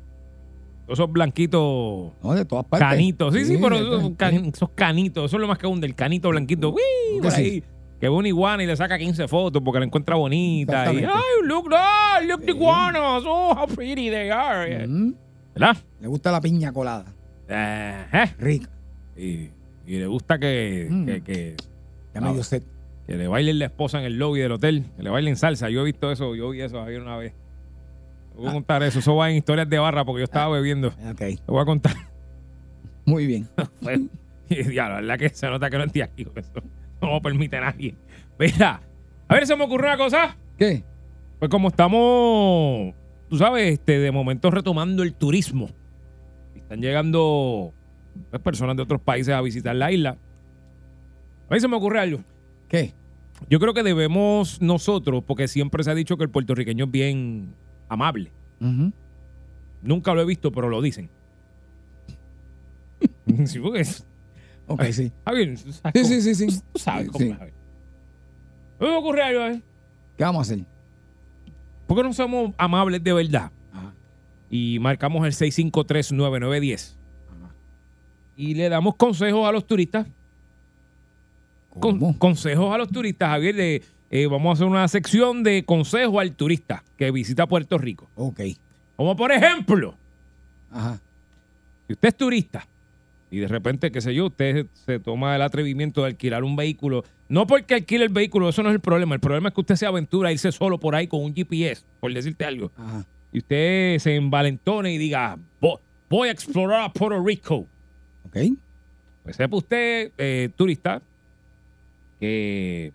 [0.88, 2.88] Esos blanquitos No, de todas partes.
[2.88, 3.35] canitos.
[3.35, 5.25] Sí, sí, pero esos, de- can- esos canitos.
[5.27, 6.70] Eso es lo más que un del canito blanquito.
[6.72, 7.20] ¡Uy!
[7.20, 7.40] Por sí.
[7.42, 7.64] ahí.
[8.01, 10.92] Que ve una iguana y le saca 15 fotos porque la encuentra bonita.
[10.92, 10.99] Y.
[10.99, 11.05] ¡ay,
[11.44, 11.68] look,
[12.29, 13.22] look the iguanas!
[13.27, 14.87] Oh, how pretty they are.
[14.87, 15.14] Mm,
[15.55, 15.77] ¿Verdad?
[16.01, 17.07] Le gusta la piña colada.
[17.49, 18.35] Ajá.
[18.38, 18.68] Rica.
[19.16, 19.49] Y,
[19.87, 21.07] y le gusta que, Mm.
[21.07, 21.57] que, que,
[22.14, 22.42] Ya Ah.
[22.42, 22.64] set.
[23.07, 25.70] que le bailen la esposa en el lobby del hotel, que le bailen salsa.
[25.70, 27.33] Yo he visto eso, yo vi eso Javier una vez.
[28.37, 30.88] Voy a contar eso, eso va en historias de barra porque yo estaba bebiendo.
[30.88, 31.18] Ok.
[31.18, 31.94] Te voy a contar.
[33.07, 33.49] Muy bien.
[34.49, 36.53] ya, la verdad que se nota que no estoy aquí con eso.
[37.01, 37.94] No lo permite nadie.
[38.38, 38.81] Mira,
[39.29, 40.37] a ver, se me ocurrió una cosa.
[40.59, 40.85] ¿Qué?
[41.38, 42.94] Pues como estamos,
[43.29, 45.70] tú sabes, este, de momento retomando el turismo.
[46.55, 47.72] Están llegando
[48.31, 50.16] pues, personas de otros países a visitar la isla.
[51.49, 52.20] A mí se me ocurre algo.
[52.68, 52.92] ¿Qué?
[53.49, 57.55] Yo creo que debemos nosotros, porque siempre se ha dicho que el puertorriqueño es bien
[57.88, 58.33] amable.
[59.83, 61.09] Nunca lo he visto, pero lo dicen.
[63.44, 64.07] sí, porque es-
[64.68, 65.12] Ok, sí.
[65.25, 66.61] Javier, tú sabes Sí, cómo- sí, sí, sí.
[66.72, 67.31] Tú sabes Sí, cómo sí.
[67.31, 67.55] es, Javier.
[68.81, 69.62] A mí me ocurre algo, ¿eh?
[70.18, 70.66] ¿Qué vamos a hacer?
[71.87, 73.53] ¿Por qué no somos amables de verdad?
[73.72, 73.94] Ajá.
[74.51, 76.96] Y marcamos el 653-9910.
[78.38, 80.09] Y le damos consejos a los turistas.
[81.81, 83.55] Con- consejos a los turistas, Javier.
[83.55, 88.09] De, eh, vamos a hacer una sección de consejos al turista que visita Puerto Rico.
[88.14, 88.40] Ok.
[88.97, 89.95] Como por ejemplo,
[90.71, 91.01] Ajá.
[91.87, 92.66] si usted es turista
[93.31, 97.05] y de repente, qué sé yo, usted se toma el atrevimiento de alquilar un vehículo,
[97.29, 99.14] no porque alquile el vehículo, eso no es el problema.
[99.16, 101.83] El problema es que usted se aventura a irse solo por ahí con un GPS,
[102.01, 102.71] por decirte algo.
[102.77, 103.05] Ajá.
[103.33, 107.66] Y usted se envalentone y diga, "Vo- voy a explorar a Puerto Rico.
[108.27, 108.37] Ok.
[109.25, 111.03] Pues sepa usted, eh, turista,
[112.21, 112.92] que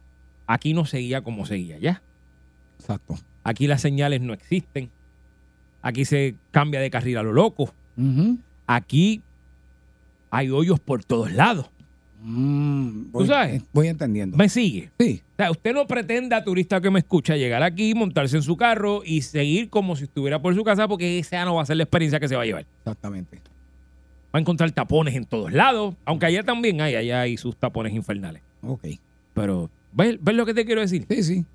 [0.54, 2.02] aquí no seguía como seguía ya.
[2.80, 3.16] Exacto.
[3.44, 4.90] Aquí las señales no existen.
[5.82, 7.74] Aquí se cambia de carril a lo loco.
[8.68, 9.22] Aquí
[10.30, 11.70] hay hoyos por todos lados.
[12.24, 13.62] Mm, voy, sabes?
[13.62, 14.38] eh, Voy entendiendo.
[14.38, 14.92] ¿Me sigue?
[15.00, 15.24] Sí.
[15.34, 19.02] O sea, usted no pretenda, turista que me escucha, llegar aquí, montarse en su carro
[19.04, 21.84] y seguir como si estuviera por su casa porque esa no va a ser la
[21.84, 22.66] experiencia que se va a llevar.
[22.80, 23.38] Exactamente.
[24.34, 27.92] Va a encontrar tapones en todos lados, aunque allá también hay, allá hay sus tapones
[27.94, 28.44] infernales.
[28.62, 28.86] Ok.
[29.34, 31.06] Pero, ¿ves, ves lo que te quiero decir?
[31.10, 31.46] Sí, sí.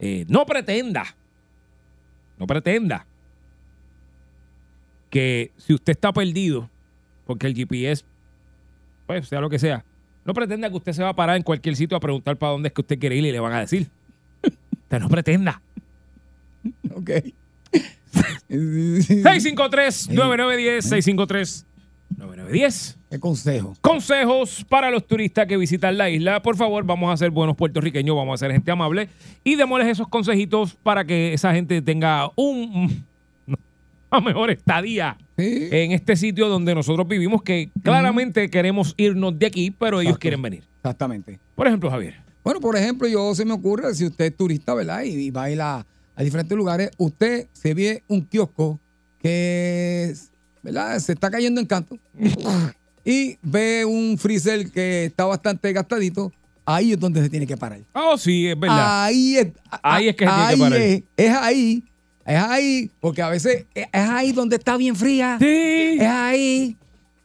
[0.00, 1.04] Eh, no pretenda,
[2.38, 3.06] no pretenda
[5.10, 6.68] que si usted está perdido,
[7.26, 8.04] porque el GPS,
[9.06, 9.84] pues sea lo que sea,
[10.24, 12.68] no pretenda que usted se va a parar en cualquier sitio a preguntar para dónde
[12.68, 13.88] es que usted quiere ir y le van a decir.
[14.72, 15.62] Usted no pretenda.
[16.94, 17.10] Ok.
[18.46, 19.00] Sí,
[19.40, 19.54] sí,
[22.16, 22.22] sí.
[22.22, 22.98] 653-9910, 9910.
[23.10, 23.74] ¿Qué consejo?
[23.80, 26.42] Consejos para los turistas que visitan la isla.
[26.42, 29.08] Por favor, vamos a ser buenos puertorriqueños, vamos a ser gente amable
[29.42, 33.04] y démosles esos consejitos para que esa gente tenga un
[34.10, 35.68] una mejor estadía Sí.
[35.72, 40.20] en este sitio donde nosotros vivimos, que claramente queremos irnos de aquí, pero ellos Exacto.
[40.20, 40.62] quieren venir.
[40.76, 41.40] Exactamente.
[41.56, 42.14] Por ejemplo, Javier.
[42.44, 45.02] Bueno, por ejemplo, yo se me ocurre, si usted es turista, ¿verdad?
[45.02, 48.78] Y, y va a ir a, a diferentes lugares, usted se ve un kiosco
[49.20, 50.12] que,
[50.64, 50.98] ¿verdad?
[50.98, 51.96] Se está cayendo en canto
[53.04, 56.32] y ve un freezer que está bastante gastadito,
[56.64, 57.80] ahí es donde se tiene que parar.
[57.92, 59.04] Oh, sí, es verdad.
[59.04, 59.48] Ahí es,
[59.82, 60.80] Ahí es que se tiene que ahí parar.
[60.80, 61.82] Es, es ahí,
[62.24, 65.36] es ahí, porque a veces es es ahí donde está bien fría.
[65.38, 66.76] sí, Es ahí.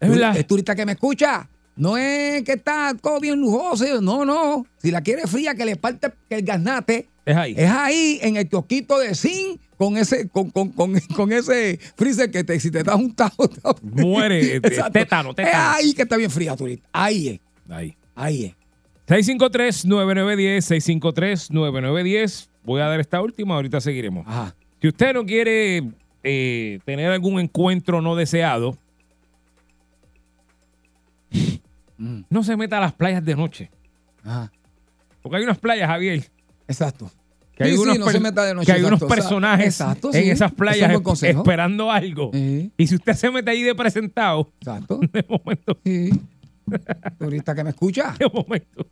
[0.02, 0.36] es verdad.
[0.38, 4.66] El turista que me escucha, no es que está todo bien lujoso, no, no.
[4.82, 7.54] Si la quiere fría, que le parte el gasnate, Es ahí.
[7.58, 12.30] es ahí en el kiosquito de zinc con ese, con, con, con, con ese freezer
[12.30, 15.36] que te, si te das un tajo, te- Muere, eh, tétano, tétano.
[15.38, 16.88] Es ahí que está bien fría, turista.
[16.92, 17.40] Ahí es,
[17.70, 17.96] Ahí.
[18.14, 18.54] ahí es.
[19.08, 21.00] 653-9910,
[21.50, 22.50] 653-9910.
[22.64, 24.28] Voy a dar esta última, ahorita seguiremos.
[24.28, 24.54] Ajá.
[24.82, 25.84] Si usted no quiere
[26.24, 28.78] eh, tener algún encuentro no deseado,
[31.98, 32.22] Mm.
[32.30, 33.70] no se meta a las playas de noche.
[34.24, 34.52] Ajá.
[35.22, 36.30] Porque hay unas playas, Javier,
[36.68, 37.12] Exacto.
[37.60, 38.22] Que hay, Sí, sí, unos, no per-
[38.56, 39.08] noche, que hay exacto.
[39.10, 42.32] Personajes exacto, en esas playas es esperando algo.
[42.34, 45.02] Y si usted se mete ahí de presentado, Exacto.
[45.12, 45.78] de momento,
[47.20, 48.16] turista que me escucha.
[48.20, 48.86] de momento,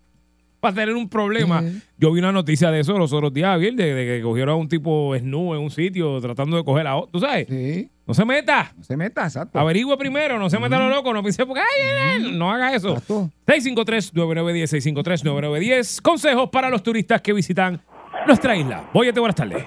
[0.64, 1.64] va a tener un problema.
[1.98, 4.68] Yo vi una noticia de eso los otros días, de, de que cogieron a un
[4.68, 7.12] tipo snu en un sitio tratando de coger a otro.
[7.14, 7.48] ¿Tú sabes?
[7.48, 7.90] Sí.
[8.06, 8.74] No se meta.
[8.78, 9.58] No se meta, exacto.
[9.60, 11.84] Averigüe primero, no se meta lo loco, no piense porque ay,
[12.18, 12.90] ay, ay", no haga eso.
[12.98, 13.30] Exacto.
[13.48, 16.02] 653-9910, 653-9910.
[16.02, 17.80] Consejos para los turistas que visitan
[18.26, 18.84] nuestra isla.
[18.94, 19.64] Voyete, buenas tardes.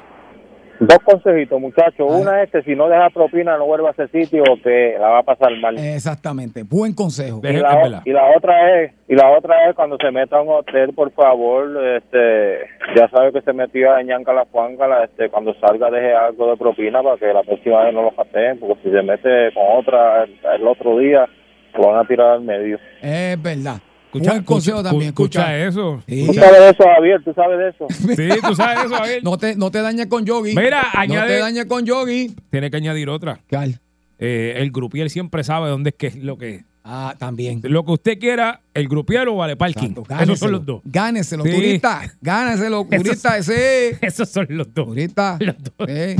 [0.81, 2.09] Dos consejitos, muchachos.
[2.11, 2.17] Ah.
[2.17, 5.19] Una es que si no deja propina, no vuelva a ese sitio que la va
[5.19, 5.77] a pasar mal.
[5.79, 6.63] Exactamente.
[6.63, 7.43] Buen consejo.
[7.45, 10.49] Y, la, y la otra es y la otra es cuando se meta a un
[10.49, 12.61] hotel, por favor, este,
[12.97, 16.57] ya sabe que se metió a ñanca la fuángala, este, cuando salga deje algo de
[16.57, 20.25] propina para que la próxima vez no lo pateen, porque si se mete con otra
[20.25, 21.29] el, el otro día,
[21.77, 22.79] lo van a tirar al medio.
[23.03, 23.81] Es verdad.
[24.13, 25.09] Escucha, Buen consejo escucha- también.
[25.11, 25.69] Escucha, Escucha.
[25.69, 26.03] eso.
[26.09, 26.27] Sí.
[26.27, 27.23] ¿Tú sabes de eso, Javier?
[27.25, 27.87] ¿Tú sabes de eso?
[28.17, 29.23] Sí, tú sabes eso, Javier.
[29.23, 30.57] No te, no te dañes con yogi.
[30.57, 32.35] Mira, No añade- te dañes con yogi.
[32.51, 33.39] Tiene que añadir otra.
[33.49, 33.81] ¿Cuál?
[34.19, 36.65] Eh, el grupier siempre sabe dónde es que es lo que es.
[36.83, 37.61] Ah, también.
[37.63, 39.91] Lo que usted quiera, el grupier o vale parking.
[39.91, 40.81] Exacto, Esos son los dos.
[40.85, 41.53] Gáneselo, Sí.
[41.53, 42.01] turista.
[42.21, 43.37] Gáneselo, turista.
[43.39, 43.97] Ese.
[44.07, 44.87] Esos son los dos.
[44.87, 45.37] Turista.
[45.41, 45.89] Los dos.
[45.89, 46.17] Eh,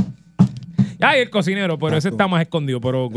[1.01, 2.79] Ay, el cocinero, pero ese está más escondido.
[2.81, 3.09] Pero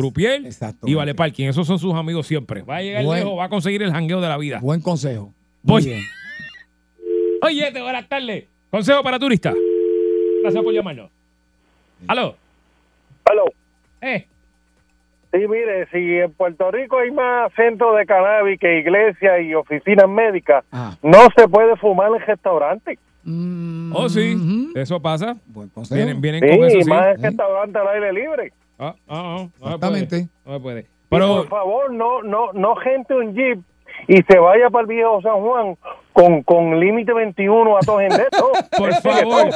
[0.47, 0.87] Exacto.
[0.89, 1.47] y vale parking.
[1.49, 2.63] Esos son sus amigos siempre.
[2.63, 4.59] Va a llegar Buen- lejos, va a conseguir el jangueo de la vida.
[4.61, 5.33] Buen consejo.
[5.63, 5.85] Muy Voy.
[5.85, 6.01] bien.
[7.43, 8.45] Oye, te buenas tardes.
[8.71, 9.55] Consejo para turistas.
[10.43, 11.11] Gracias por llamarnos.
[12.07, 12.37] Aló.
[13.31, 13.45] Hello.
[14.01, 14.27] Eh.
[15.33, 20.09] Sí, mire, si en Puerto Rico hay más centros de cannabis que iglesias y oficinas
[20.09, 20.97] médicas, Ah.
[21.03, 22.99] no se puede fumar en restaurantes.
[23.25, 24.71] Mm, Oh, sí.
[24.75, 25.37] Eso pasa.
[25.47, 25.97] Buen consejo.
[25.97, 26.89] Vienen, vienen Sí, con eso, y sí.
[26.91, 27.23] más en Sí.
[27.25, 28.53] restaurantes al aire libre.
[28.79, 30.29] Ah, ah, ah, no se puede.
[30.45, 30.87] No puede.
[31.09, 33.61] Pero, por favor, no, no, no gente un jeep
[34.09, 35.77] y se vaya para el viejo San Juan
[36.13, 38.51] con, con límite 21 a todos en esto.
[38.77, 39.51] por Este que favor.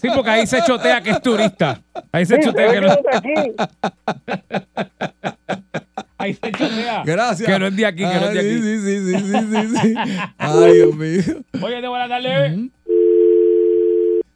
[0.00, 1.80] Sí, porque ahí se chotea que es turista.
[2.12, 3.34] Ahí se Sí, chotea que se no, que aquí.
[6.18, 7.02] ahí se chotea.
[7.04, 7.48] Gracias.
[7.48, 8.58] Que no es de aquí, que no es de aquí.
[8.58, 9.94] Sí, sí, sí, sí, sí, sí, sí.
[10.38, 11.42] Ay, Dios mío.
[11.62, 12.58] Oye, te buenas tardes.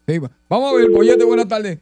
[0.06, 1.78] Sí, vamos a ver, Bollete, buenas tardes.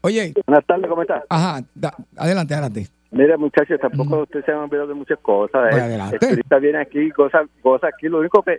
[0.00, 1.24] Oye, Buenas tardes, ¿cómo estás?
[1.30, 2.88] ajá, da- adelante, adelante.
[3.10, 5.62] Mira, muchachos, tampoco ustedes se han olvidado de muchas cosas.
[5.70, 6.18] Pues El- adelante.
[6.20, 8.08] El turista viene aquí, goza, goza aquí.
[8.08, 8.58] Lo único que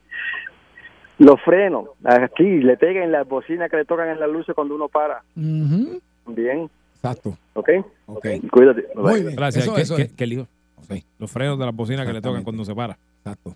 [1.20, 4.88] los frenos aquí le peguen las bocinas que le tocan en las luces cuando uno
[4.88, 5.22] para.
[5.36, 6.02] Ujú.
[6.28, 7.38] Bien, Exacto.
[7.54, 7.70] ¿ok?
[8.08, 8.28] Ok.
[8.52, 8.86] Cuídate.
[8.96, 9.36] Muy bien.
[9.36, 9.66] Gracias.
[9.66, 10.14] Eso, ¿Qué, eso qué- es.
[10.14, 10.48] qué lío?
[11.20, 12.98] Los frenos de las bocinas que le tocan cuando se para.
[13.20, 13.56] exacto.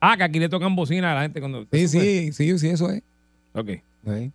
[0.00, 1.64] Ah, que aquí le tocan bocina a la gente cuando.
[1.72, 3.02] Sí, sí, sí, sí, eso es.
[3.54, 3.68] Ok.
[4.06, 4.32] Sí,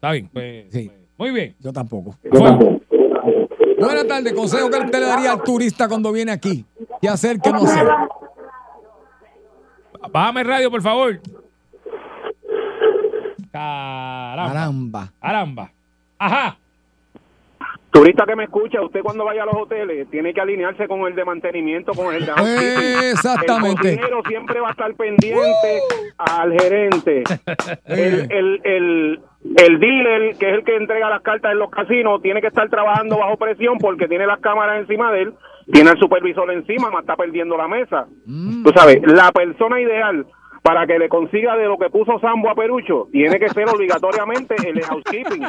[0.00, 0.30] Está bien.
[0.32, 0.88] Pues, Sí.
[0.88, 1.54] pues, muy bien.
[1.60, 2.14] yo tampoco.
[2.32, 2.50] Fue.
[3.78, 6.64] Buenas tardes, consejo que usted le daría al turista cuando viene aquí.
[7.02, 7.86] ¿Qué hacer, qué no hacer?
[10.10, 11.20] Bájame el radio, por favor.
[13.52, 14.48] Caramba.
[14.52, 15.12] Caramba.
[15.20, 15.72] Caramba.
[16.18, 16.56] Ajá.
[17.90, 21.14] Turista que me escucha, usted cuando vaya a los hoteles tiene que alinearse con el
[21.14, 22.32] de mantenimiento, con el de.
[23.10, 23.90] Exactamente.
[23.90, 25.80] El cocinero siempre va a estar pendiente
[26.16, 27.22] al gerente.
[27.86, 32.20] El, el, el, el dealer, que es el que entrega las cartas en los casinos,
[32.22, 35.34] tiene que estar trabajando bajo presión porque tiene las cámaras encima de él,
[35.72, 38.06] tiene el supervisor encima, más está perdiendo la mesa.
[38.26, 38.64] Mm.
[38.64, 40.26] Tú sabes, la persona ideal
[40.62, 44.54] para que le consiga de lo que puso Sambo a Perucho, tiene que ser obligatoriamente
[44.68, 45.42] el housekeeping.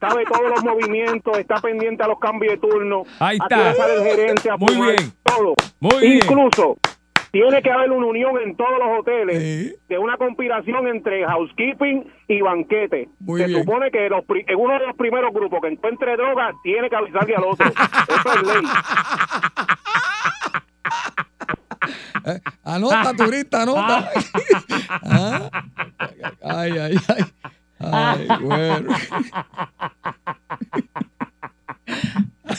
[0.00, 3.02] Sabe todos los movimientos, está pendiente a los cambios de turno.
[3.18, 3.74] Ahí está.
[3.74, 5.12] sale el gerente a Muy bien.
[5.22, 5.54] todo.
[5.80, 6.20] Muy bien.
[7.34, 9.74] Tiene que haber una unión en todos los hoteles Sí.
[9.88, 13.08] de una conspiración entre housekeeping y banquete.
[13.18, 13.58] Muy Se bien.
[13.64, 16.94] supone que los pri- en uno de los primeros grupos que encuentre droga tiene que
[16.94, 17.66] avisarle al otro.
[17.66, 18.62] Eso es ley.
[22.26, 24.08] Eh, Anota, turista, anota.
[25.02, 25.50] Ah.
[26.42, 27.24] Ay, ay, ay.
[27.80, 28.94] Ay, bueno.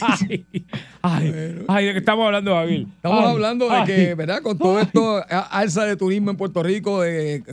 [1.02, 2.82] Ay, ay, ay, ¿de qué estamos hablando, Javier?
[2.96, 4.42] Estamos Ay, hablando de que, ¿verdad?
[4.42, 7.44] Con todo esto, alza de turismo en Puerto Rico, de,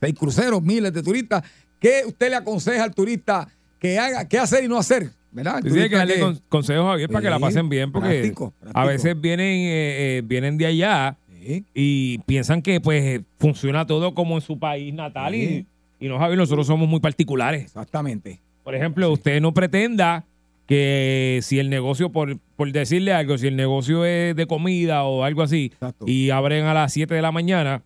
[0.00, 1.42] de cruceros, miles de turistas,
[1.80, 5.10] ¿qué usted le aconseja al turista que haga, qué hacer y no hacer?
[5.32, 5.60] ¿Verdad?
[5.68, 8.08] Sí, hay que darle que- con- consejos a Javier para que la pasen bien, porque
[8.20, 11.64] práctico, a veces vienen, eh, eh, vienen de allá Sí.
[11.74, 15.66] y piensan que pues funciona todo como en su país natal y,
[16.00, 17.64] y no, Javier, nosotros somos muy particulares.
[17.64, 18.40] Exactamente.
[18.62, 20.24] Por ejemplo, usted no pretenda
[20.66, 25.24] que si el negocio, por, por decirle algo, si el negocio es de comida o
[25.24, 26.04] algo así, Exacto.
[26.08, 27.82] y abren a las 7 de la mañana,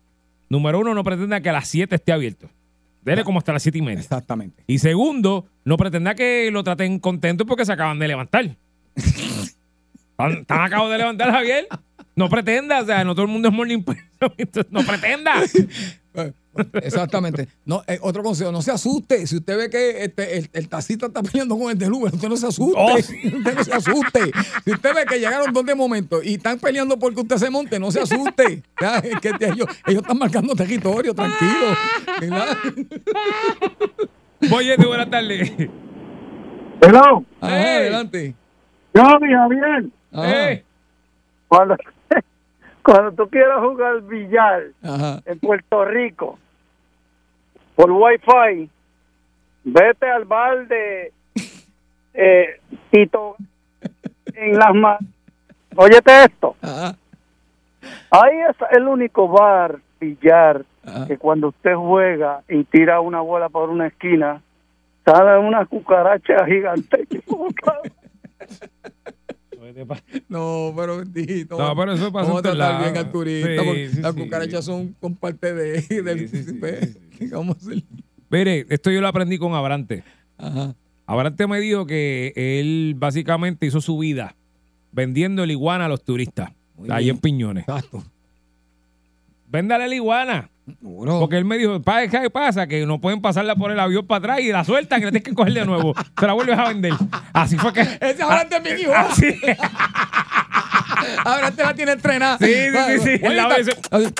[0.49, 2.49] número uno, no pretenda que a las 7 esté abierto.
[3.03, 3.99] Dele como hasta las 7 y media.
[3.99, 4.63] Exactamente.
[4.67, 8.55] Y segundo, no pretenda que lo traten contento porque se acaban de levantar.
[8.95, 11.67] ¿Están, están acabados de levantar, Javier?
[12.15, 14.09] No pretenda, o sea, no todo el mundo es morning person.
[14.69, 15.35] No pretenda.
[16.81, 17.47] Exactamente.
[17.65, 19.25] No, eh, otro consejo, no se asuste.
[19.27, 22.27] Si usted ve que este, el, el taxista está peleando con el del Uber, usted
[22.27, 22.75] no se asuste.
[22.77, 22.95] Oh.
[23.37, 24.31] Usted no se asuste.
[24.65, 27.79] Si usted ve que llegaron dos de momento y están peleando porque usted se monte,
[27.79, 28.63] no se asuste.
[28.81, 31.75] Ya, es que ellos, ellos están marcando territorio, tranquilo.
[32.21, 32.57] ¿verdad?
[34.51, 35.51] Oye, buenas tardes.
[36.81, 37.75] Hello, Ajá, Hey.
[37.81, 38.35] adelante.
[38.93, 40.63] yo, mi Javier,
[41.47, 41.75] cuando,
[42.89, 45.21] cuando tú quieras jugar billar ajá.
[45.25, 46.39] en Puerto Rico
[47.75, 48.67] por Wi-Fi,
[49.63, 51.13] vete al bar de
[52.15, 53.35] eh, Tito
[54.33, 55.03] en las manos.
[55.75, 56.55] Óyete esto.
[56.61, 56.95] Ajá,
[58.09, 61.05] Ahí es el único bar billar ajá.
[61.05, 64.41] que cuando usted juega y tira una bola por una esquina,
[65.05, 67.07] sale una cucaracha gigante.
[70.29, 71.57] No, pero bendito.
[71.57, 74.21] No, pero eso pasa Vamos a tratar bien al turista, Sí, las sí.
[74.21, 77.29] cucarachas son con parte de, del...
[77.31, 77.83] Vamos a hacer-
[78.29, 80.03] mire, esto yo lo aprendí con Abrante.
[80.37, 80.75] Ajá.
[81.05, 84.35] Abrante me dijo que él básicamente hizo su vida
[84.91, 86.51] vendiendo el iguana a los turistas.
[86.75, 87.15] Muy ahí bien.
[87.15, 87.63] en Piñones.
[87.67, 88.03] Exacto.
[89.47, 90.49] Véndale la iguana.
[90.79, 91.19] Seguro.
[91.19, 92.67] Porque él me dijo, "Pa, ¿qué pasa?
[92.67, 95.23] Que no pueden pasarla por el avión para atrás y la sueltan y la tienes
[95.23, 95.93] que coger de nuevo.
[96.19, 96.93] Se la vuelves a vender.
[97.33, 97.81] Así fue que...
[98.01, 98.93] Ese Abrante es mi hijo.
[98.95, 99.35] Así.
[101.25, 102.37] Ahora te la tiene entrenada.
[102.37, 103.25] Sí, sí, sí, sí.
[103.25, 103.47] Ahorita-
[103.91, 104.13] La Así.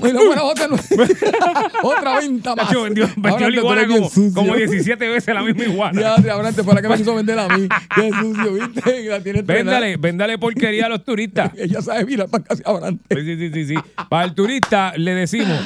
[0.00, 0.68] Y bueno, otra,
[1.82, 2.68] otra venta más.
[2.68, 6.00] Tacho, vendió, vendió la iguana como, como 17 veces la misma iguana.
[6.00, 7.68] Ya, de Abrante, para que me quiso vender a mí.
[7.94, 9.04] Qué sucio, ¿viste?
[9.06, 9.42] La tiene.
[9.42, 11.50] Véndale, véndale porquería a los turistas.
[11.56, 13.02] Ella sabe mirar para casi Abrante.
[13.12, 13.74] Sí, sí, sí, sí.
[14.08, 15.58] Para el turista le decimos,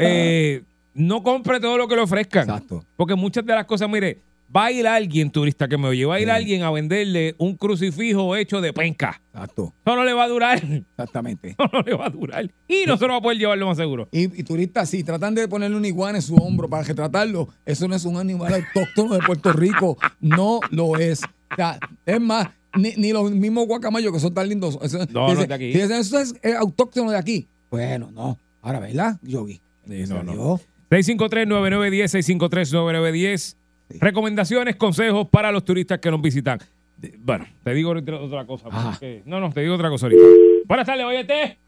[0.00, 0.62] eh,
[0.94, 2.42] no compre todo lo que le ofrezcan.
[2.48, 2.84] Exacto.
[2.96, 4.18] Porque muchas de las cosas, mire,
[4.54, 6.30] va a ir alguien, turista que me oye, va a ir Sí.
[6.32, 9.20] alguien a venderle un crucifijo hecho de penca.
[9.32, 10.60] Exacto, Eso no le va a durar.
[10.64, 11.50] exactamente.
[11.58, 12.50] Eso no le va a durar.
[12.66, 14.08] Y no se lo va a poder llevar lo más seguro.
[14.10, 17.48] Y, y turistas, sí, tratan de ponerle una iguana en su hombro para retratarlo.
[17.64, 19.96] Eso no es un animal autóctono de Puerto Rico.
[20.20, 21.22] No lo es.
[21.22, 24.76] O sea, es más, ni, ni los mismos guacamayos que son tan lindos.
[24.82, 25.66] Eso, No, no dicen- es de aquí.
[25.66, 27.46] dicen, eso es eh, autóctono de aquí.
[27.70, 28.36] Bueno, no.
[28.62, 29.60] Ahora, ¿verdad, Yogi?
[29.90, 30.32] No, no.
[30.32, 30.68] Dios.
[30.90, 33.56] 653-9910, 653-9910.
[34.00, 36.58] Recomendaciones, consejos para los turistas que nos visitan.
[36.96, 38.68] De- Bueno, te digo otra cosa.
[38.70, 40.22] Porque- no, no, te digo otra cosa ahorita.
[40.66, 41.58] Buenas tardes, óyete.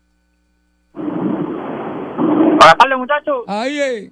[0.95, 3.45] Buenas tardes, muchachos.
[3.49, 4.11] Ay, eh.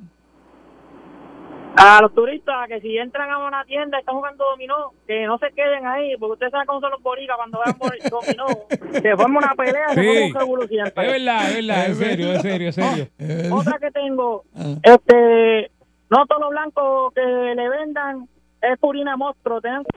[1.76, 5.38] A los turistas que si entran a una tienda y están jugando dominó, que no
[5.38, 8.46] se queden ahí, porque ustedes saben cómo son los boricas cuando vean por- dominó.
[9.02, 10.62] Se forma una pelea, se forma un.
[10.62, 13.06] Es verdad, es verdad, en serio, en serio, en serio.
[13.18, 14.74] Eh, Otra que tengo, Ah.
[14.82, 15.70] este,
[16.10, 18.28] no todo lo blanco que le vendan
[18.62, 19.60] es purina monstruo.
[19.60, 19.82] Tengan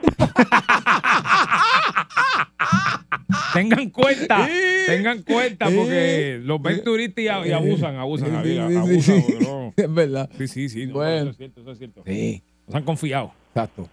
[3.52, 4.48] Tengan cuenta,
[4.86, 9.20] tengan cuenta, porque los ven turistas y, y abusan, abusan, Sí, Javier, sí, abusan, sí,
[9.22, 9.34] sí.
[9.44, 9.72] bro.
[9.76, 10.30] Es verdad.
[10.36, 11.20] Sí, sí, sí, no, Bueno.
[11.22, 12.02] eso es cierto, eso es cierto.
[12.06, 13.32] Sí, Nos han confiado.
[13.48, 13.88] exacto.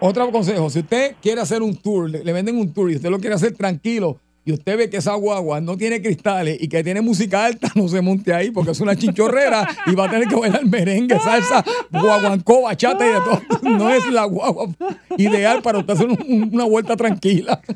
[0.00, 3.08] Otro consejo, si usted quiere hacer un tour, le, le venden un tour y usted
[3.08, 6.82] lo quiere hacer tranquilo y usted ve que esa guagua no tiene cristales y que
[6.82, 10.26] tiene música alta, no se monte ahí porque es una chinchorrera y va a tener
[10.28, 13.42] que bailar merengue, salsa, guaguancó, bachata y de todo.
[13.62, 14.68] No es la guagua
[15.16, 17.60] ideal para usted hacer un- un- una vuelta tranquila.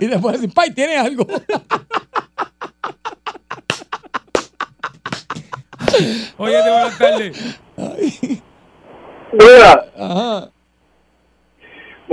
[0.00, 1.26] Y después decir, ¡Pay, tiene algo!
[6.38, 7.36] Oye, buenas tardes.
[9.32, 10.50] Mira, Ajá.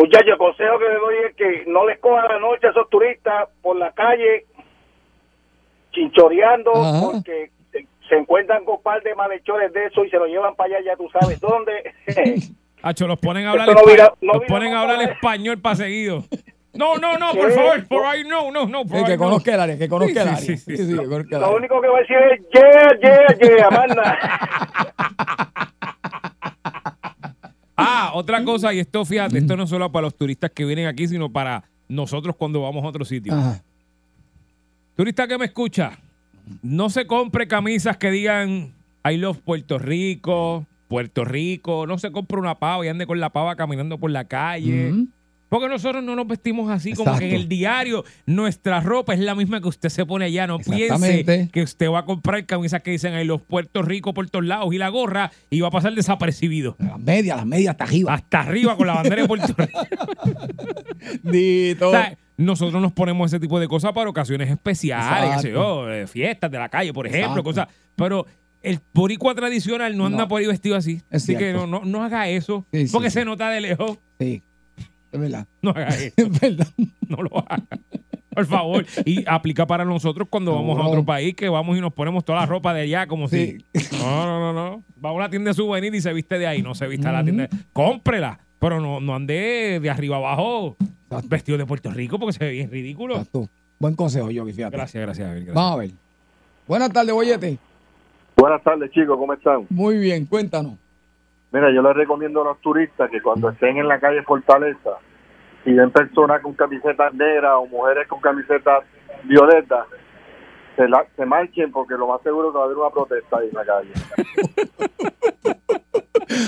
[0.10, 2.90] Muchachos, el consejo que le doy es que no les cojan la noche a esos
[2.90, 4.46] turistas por la calle
[5.92, 7.12] chinchoreando Ajá.
[7.12, 10.78] porque se- encuentran con un par de malhechores de eso y se lo llevan para
[10.78, 11.94] allá, ya tú sabes dónde.
[12.82, 14.98] Hacho, los ponen a hablar, no espa- vira- no los vira ponen a más hablar
[14.98, 16.24] para- español para seguido.
[16.74, 17.54] No, no, no, por ¿Qué?
[17.56, 19.24] favor, por ahí no, no, no, por Sí, ahí que no.
[19.24, 20.38] conozca el área, que conozca el área.
[20.38, 23.00] sí, Sí, sí, sí, que conozca el Lo único que va a decir es yeah,
[23.02, 24.18] yeah, yeah, Amanda.
[27.92, 30.88] Ah, otra cosa, y esto, fíjate, esto no es solo para los turistas que vienen
[30.88, 33.34] aquí, sino para nosotros cuando vamos a otro sitio.
[33.34, 33.64] Ajá.
[34.96, 35.98] Turista que me escucha,
[36.62, 38.74] no se compre camisas que digan
[39.10, 43.30] I love Puerto Rico, Puerto Rico, no se compre una pava y ande con la
[43.30, 44.92] pava caminando por la calle.
[44.92, 45.08] Ujú.
[45.50, 49.34] Porque nosotros no nos vestimos así, como que en el diario nuestra ropa es la
[49.34, 50.46] misma que usted se pone allá.
[50.48, 54.30] No piense que usted va a comprar camisas que dicen ahí los Puerto Rico por
[54.30, 56.76] todos lados y la gorra y va a pasar desapercibido.
[56.80, 58.14] Las medias, las medias hasta arriba.
[58.14, 59.80] Hasta arriba con la bandera de Puerto Rico.
[61.24, 61.90] Dito.
[61.90, 65.92] O sea, nosotros nos ponemos ese tipo de cosas para ocasiones especiales, qué sé yo,
[65.92, 67.44] eh, fiestas de la calle, por ejemplo, Exacto.
[67.44, 67.68] cosas.
[67.96, 68.26] Pero
[68.62, 70.28] el boricua tradicional no anda No.
[70.28, 71.02] por ahí vestido así.
[71.10, 72.66] Es así que no, no, no haga eso.
[72.72, 73.16] Sí, porque sí.
[73.16, 73.98] se nota de lejos.
[74.20, 74.44] Sí.
[75.12, 75.48] Es verdad.
[75.62, 76.14] No haga eso.
[76.18, 76.68] Es verdad.
[77.08, 77.64] No lo haga.
[78.34, 78.86] Por favor.
[79.06, 82.40] Y aplica para nosotros cuando vamos a otro país, que vamos y nos ponemos toda
[82.40, 83.58] la ropa de allá, como Sí.
[83.74, 83.98] si.
[83.98, 84.84] No, no, no, no.
[85.04, 86.62] Va a una tienda de souvenir y se viste de ahí.
[86.62, 87.50] No se viste a la tienda.
[87.74, 88.40] Cómprela.
[88.60, 91.28] Pero no, no ande de arriba abajo Exacto.
[91.30, 93.16] vestido de Puerto Rico porque se ve bien ridículo.
[93.16, 93.50] Exacto.
[93.80, 94.76] Buen consejo, Yogi, fíjate.
[94.76, 95.54] Gracias, gracias, gracias.
[95.56, 95.92] Vamos a ver.
[96.68, 97.58] Buenas tardes, Boyete.
[98.36, 99.66] Buenas tardes, chicos, ¿cómo están?
[99.70, 100.74] Muy bien, cuéntanos.
[101.52, 104.98] Mira, yo les recomiendo a los turistas que cuando estén en la calle Fortaleza
[105.66, 108.84] y ven personas con camisetas negras o mujeres con camisetas
[109.24, 109.88] violetas,
[111.16, 113.56] se marchen porque lo más seguro es que va a haber una protesta ahí en
[113.56, 113.94] la calle.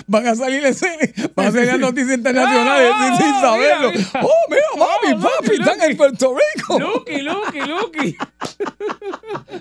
[0.07, 3.41] Van a salir en cine, van a salir las noticias internacionales Ah, sin, sin ah,
[3.41, 3.91] saberlo.
[3.91, 4.21] mira, mira.
[4.23, 6.79] Oh, mira, mami, Oh, papi, Lucky, están en Puerto Rico.
[6.79, 8.17] Lucky, Lucky, Lucky.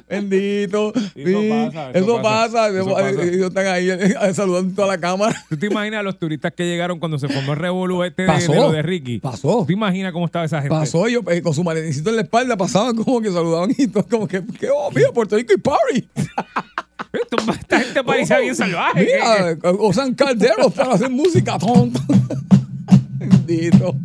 [0.09, 0.93] Bendito.
[1.15, 2.23] Eso pasa, eso eso pasa.
[2.23, 3.09] pasa, eso pasa.
[3.23, 5.35] Ellos están ahí eh, saludando toda la cámara.
[5.49, 8.47] ¿Tú te imaginas a los turistas que llegaron cuando se formó el revolú este de,
[8.55, 9.19] lo de Ricky?
[9.21, 9.65] Pasó.
[9.67, 10.71] ¿Tú imaginas cómo estaba esa gente?
[10.71, 14.07] Pasó ellos eh, con su maletecito en la espalda, pasaban como que saludaban y todo,
[14.09, 16.09] como que, que, oh, mira, Puerto Rico y party.
[17.13, 19.05] Esto- Esta gente parecía bien salvaje.
[19.05, 21.59] Mira, usan calderos para hacer música.
[23.19, 23.97] Bendito.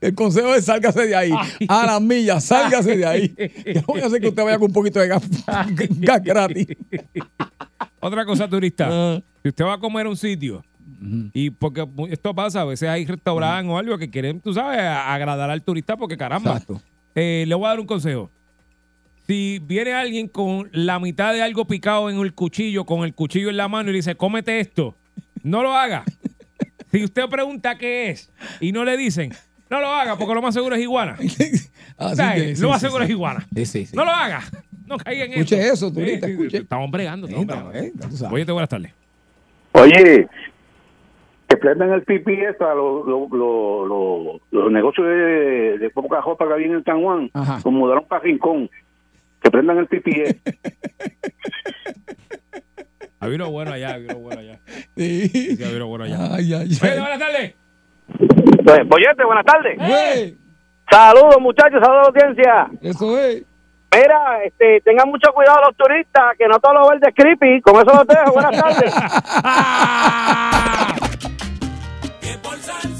[0.00, 1.32] El consejo es sálgase de ahí.
[1.68, 3.28] A las millas, sálgase de ahí.
[3.30, 5.22] Que voy a hacer que usted vaya con un poquito de gas,
[5.98, 6.68] gas gratis.
[8.00, 8.88] Otra cosa, turista.
[8.90, 9.20] Ah.
[9.42, 10.62] Si usted va a comer a un sitio,
[11.32, 15.50] y porque esto pasa, a veces hay restaurantes o algo que quieren, tú sabes, agradar
[15.50, 16.52] al turista porque caramba.
[16.52, 16.80] Exacto.
[17.14, 18.30] Eh, le voy a dar un consejo.
[19.30, 23.48] Si viene alguien con la mitad de algo picado en el cuchillo, con el cuchillo
[23.48, 24.96] en la mano y le dice, cómete esto,
[25.44, 26.02] no lo haga.
[26.90, 29.30] Si usted pregunta qué es y no le dicen,
[29.70, 31.16] no lo haga porque lo más seguro es iguana.
[32.16, 33.04] Sí, lo más sí, seguro sí.
[33.04, 33.46] es iguana.
[33.54, 33.94] Sí, sí, sí.
[33.94, 34.42] No lo haga.
[34.86, 35.72] No caiga en Escuche eso.
[35.86, 36.56] eso, turista, escuche.
[36.58, 37.28] Estamos bregando.
[37.28, 37.92] Estamos Venga, bregando.
[38.00, 38.32] venga, sabes.
[38.34, 38.92] Oye, buenas tardes.
[39.72, 40.26] Oye,
[41.48, 46.48] que prendan el PPS a los los- los- los- los negocios de, de poca ropa
[46.48, 47.60] que había en San Juan, Ajá.
[47.62, 48.68] como mudaron para Rincón.
[49.50, 50.36] Que prendan el PPS.
[53.22, 54.58] Había uno bueno allá, había uno bueno allá.
[54.96, 55.28] Sí.
[55.28, 56.36] Sí, había uno bueno allá.
[56.36, 56.98] Ay, ay, ay.
[56.98, 57.54] buenas tardes.
[58.64, 59.76] Pues, Boyete, buenas tardes.
[59.76, 60.38] Güey,
[60.90, 62.70] Saludos, muchachos, saludos, audiencia.
[62.80, 63.44] Eso es.
[63.94, 67.60] Mira, este, tengan mucho cuidado los turistas, que no todo lo verde es creepy.
[67.60, 68.32] Con eso los dejo.
[68.32, 68.94] Buenas tardes.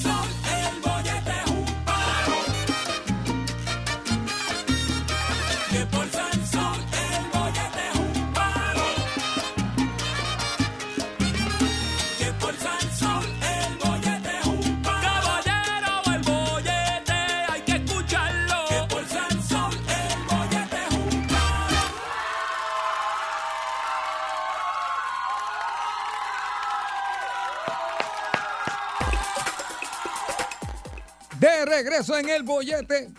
[31.71, 33.11] regreso en el bollete.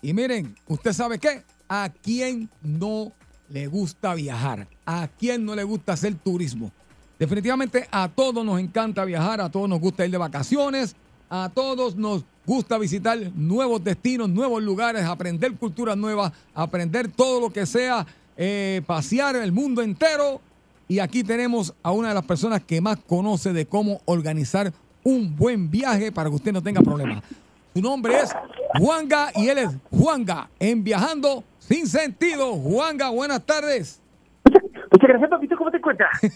[0.00, 1.42] Y miren, ¿usted sabe qué?
[1.68, 3.12] ¿A quién no
[3.48, 4.68] le gusta viajar?
[4.84, 6.70] ¿A quién no le gusta hacer turismo?
[7.18, 10.94] Definitivamente a todos nos encanta viajar, a todos nos gusta ir de vacaciones,
[11.28, 17.50] a todos nos gusta visitar nuevos destinos, nuevos lugares, aprender culturas nuevas, aprender todo lo
[17.50, 20.40] que sea, eh, pasear el mundo entero.
[20.88, 25.34] Y aquí tenemos a una de las personas que más conoce de cómo organizar un
[25.34, 27.24] buen viaje para que usted no tenga problemas.
[27.76, 28.34] Su nombre es
[28.78, 32.54] Juanga y él es Juanga en Viajando Sin Sentido.
[32.54, 34.00] Juanga, buenas tardes.
[34.46, 35.56] Muchachos, Muchas gracias, papito.
[35.58, 36.10] ¿Cómo te encuentras?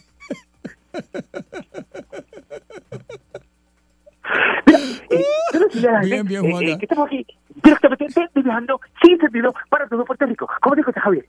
[5.74, 6.72] Mira, eh, Bien, bien, eh, Juanga.
[6.72, 7.26] eh, que estamos aquí
[7.62, 10.48] directamente de- viajando sin sentido para todo Puerto Rico.
[10.60, 11.26] ¿Cómo te encuentras, Javier?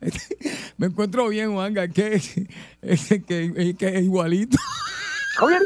[0.78, 2.20] Me encuentro bien, Juanga, que
[2.80, 4.56] que, que, que igualito.
[5.38, 5.62] Javier,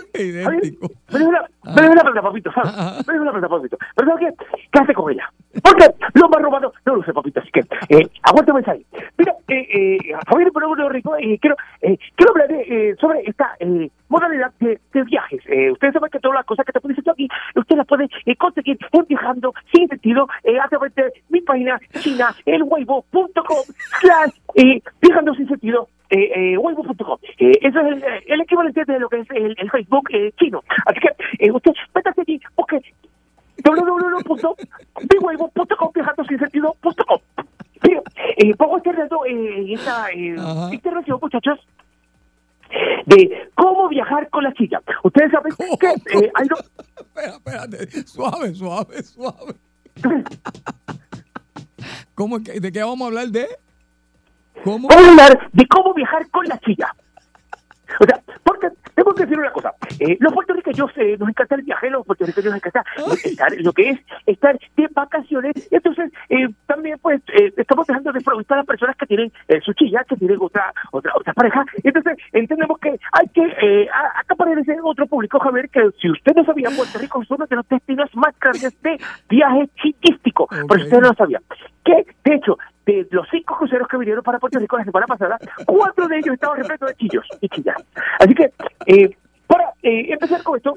[1.09, 3.07] la, me dejo la plata, papito, ¿sabes?
[3.07, 3.79] Me dejo la plata, papito.
[3.97, 4.47] Pero ¿sabes qué?
[4.71, 5.33] ¿Qué hace con ella?
[5.63, 7.41] Porque lo más robado no lo sé, papito.
[7.41, 8.85] Así que, eh, aguántame ahí.
[9.17, 9.99] Mira, eh, eh,
[10.29, 14.79] Javier, pero Puerto Rico, eh, quiero, eh, quiero hablar eh, sobre esta eh, modalidad de,
[14.93, 15.41] de viajes.
[15.47, 18.09] Eh, ustedes saben que todas las cosas que te estoy diciendo aquí, usted las puede
[18.27, 23.63] eh, conseguir viajando sin sentido eh, a través de mi página china, elweibo.com
[24.01, 26.57] slash eh, viajando sin sentido eh, eh.
[27.39, 30.63] Eh, eso es el, el equivalente de lo que es el, el Facebook eh, chino.
[30.87, 31.09] Así que
[31.39, 32.83] eh, usted métase allí, busque
[33.65, 37.19] www.bigweibo.com, viajando sin sentido.com.
[37.81, 38.03] Pero,
[38.37, 40.37] eh, a estar dando eh, esta eh,
[40.73, 41.59] intervención, muchachos,
[43.07, 44.81] de cómo viajar con la silla.
[45.03, 46.47] Ustedes saben que eh, hay.
[46.97, 47.87] Espera, espérate.
[48.07, 49.55] Suave, suave, suave.
[52.15, 53.49] ¿Cómo ¿De qué vamos a hablar de?
[54.65, 54.89] ¿Cómo?
[54.89, 56.89] Vamos a hablar de cómo viajar con la silla.
[58.01, 59.75] O sea, porque tengo que decir una cosa.
[59.99, 62.85] Eh, los puertorriqueños eh, nos encanta el viaje, los puertorriqueños nos encanta
[63.23, 65.69] estar, lo que es estar de vacaciones.
[65.71, 69.61] Entonces, eh, también pues eh, estamos dejando de aprovechar a las personas que tienen eh,
[69.63, 71.67] su chilla, que tienen otra otra otra pareja.
[71.85, 76.33] Entonces, entendemos que hay que eh, a- acaparar ese otro público, Javier, que si usted
[76.35, 78.99] no sabía, Puerto Rico es uno de los destinos más grandes de
[79.29, 80.49] viaje chillístico.
[80.49, 81.41] Pero usted no lo sabía.
[81.85, 82.57] Que, de hecho,
[82.87, 86.35] de los cinco cruceros que vinieron para Puerto Rico la semana pasada, cuatro de ellos
[86.35, 87.77] estaban repletos de chillos y chillas.
[88.19, 88.53] Así que,
[88.87, 89.17] eh,
[89.47, 90.75] para eh, empezar con esto,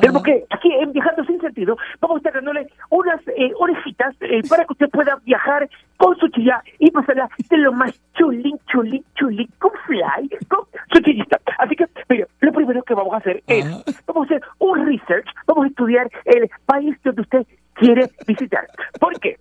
[0.00, 4.40] tenemos que, aquí en Viajando Sin Sentido, vamos a estar dándole unas eh, orejitas eh,
[4.48, 9.04] para que usted pueda viajar con su chilla y pasarla de lo más chulín, chulín,
[9.14, 10.60] chulín, con fly, con
[10.92, 11.38] su chillista.
[11.58, 13.66] Así que, mire, lo primero que vamos a hacer es,
[14.06, 18.66] vamos a hacer un research, vamos a estudiar el país donde usted quiere visitar.
[18.98, 19.38] ¿Por qué?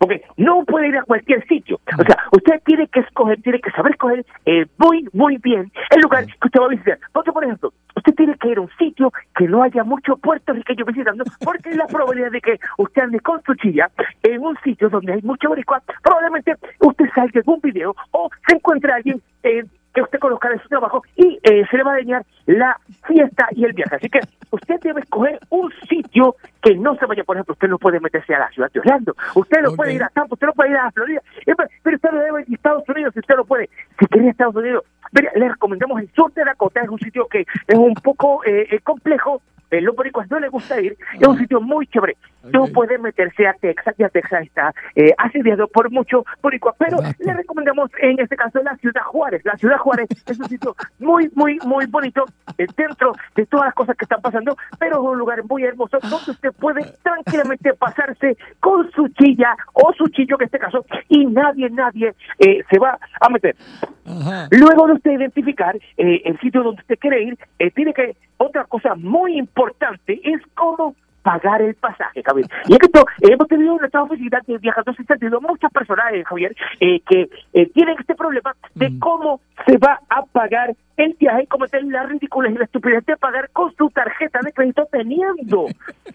[0.00, 1.78] Porque no puede ir a cualquier sitio.
[1.98, 6.00] O sea, usted tiene que escoger, tiene que saber escoger eh, muy, muy bien el
[6.00, 6.98] lugar que usted va a visitar.
[7.12, 10.86] Porque, por ejemplo, usted tiene que ir a un sitio que no haya mucho puertorriqueño
[10.86, 13.90] visitando, porque la probabilidad de que usted ande con su chilla
[14.22, 18.56] en un sitio donde hay mucho boricua, probablemente usted salga en un video o se
[18.56, 21.92] encuentre a alguien eh, que usted conozca de su trabajo y eh, se le va
[21.92, 23.96] a dañar la fiesta y el viaje.
[23.96, 24.20] Así que
[24.50, 28.34] usted debe escoger un sitio que no se vaya, por ejemplo, usted no puede meterse
[28.34, 30.76] a la ciudad de Orlando, usted no puede ir a Tampa, usted no puede ir
[30.76, 33.68] a Florida, pero- usted no debe ir a Estados Unidos si usted no puede.
[33.98, 36.98] Si quiere ir a Estados Unidos, mire, le recomendamos el sur de Dakota, es un
[36.98, 40.96] sitio que es un poco eh, eh, complejo, eh, los boricuas no les gusta ir,
[41.18, 42.16] es un sitio muy chévere.
[42.44, 47.34] No puede meterse a Texas, ya Texas está eh, asediado por muchos boricuas, pero le
[47.34, 49.44] recomendamos en este caso la Ciudad Juárez.
[49.44, 52.24] La Ciudad Juárez es un sitio muy, muy, muy bonito
[52.56, 55.98] eh, dentro de todas las cosas que están pasando, pero es un lugar muy hermoso
[56.02, 61.26] donde usted puede tranquilamente pasarse con su chilla o su chillo en este caso y
[61.26, 63.54] nadie, nadie eh, se va a meter.
[64.50, 67.38] Luego de usted identificar el sitio donde usted quiere ir,
[67.74, 72.46] tiene que, otra cosa muy importante es cómo pagar el pasaje, Javier.
[72.66, 75.70] Y es que esto, eh, hemos tenido en esta oficina de Viajando Sin Sentido muchas
[75.72, 80.74] personas, eh, Javier, eh, que eh, tienen este problema de cómo se va a pagar
[81.18, 84.86] viaje y cometer la ridícula y la estupidez de pagar con su tarjeta de crédito
[84.90, 85.66] teniendo,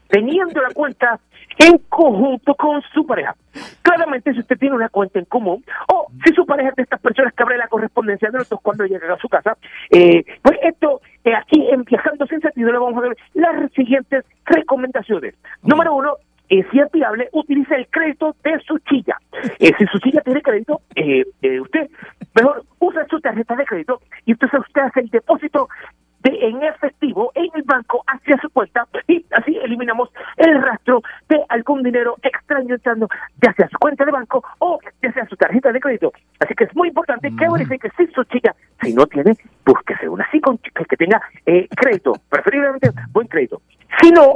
[0.08, 1.20] teniendo la cuenta
[1.58, 3.36] en conjunto con su pareja.
[3.82, 7.00] Claramente, si usted tiene una cuenta en común, o si su pareja es de estas
[7.00, 9.58] personas que abre la correspondencia de nosotros cuando llegan a su casa,
[9.92, 14.26] eh, pues esto, eh, aquí en Viajando Sin Sentido, le vamos a dar las siguientes
[14.46, 15.36] recomendaciones.
[15.64, 16.18] Número uno,
[16.50, 19.18] eh, si es viable, utilice el crédito de su chilla.
[19.60, 21.90] Eh, si su chilla tiene crédito, eh, eh, usted
[22.36, 25.70] mejor usa su tarjeta de crédito y entonces usted hace el depósito
[26.22, 31.44] de, en efectivo en el banco hacia su cuenta y así eliminamos el rastro de
[31.50, 33.08] algún dinero extraño entrando
[33.42, 36.12] ya sea su cuenta de banco o ya sea su tarjeta de crédito.
[36.40, 39.34] Así que es muy importante que verifique si su chica, si no tiene,
[39.66, 43.62] búsquese una así con que, que tenga eh, crédito, preferiblemente buen crédito.
[44.02, 44.36] Si no,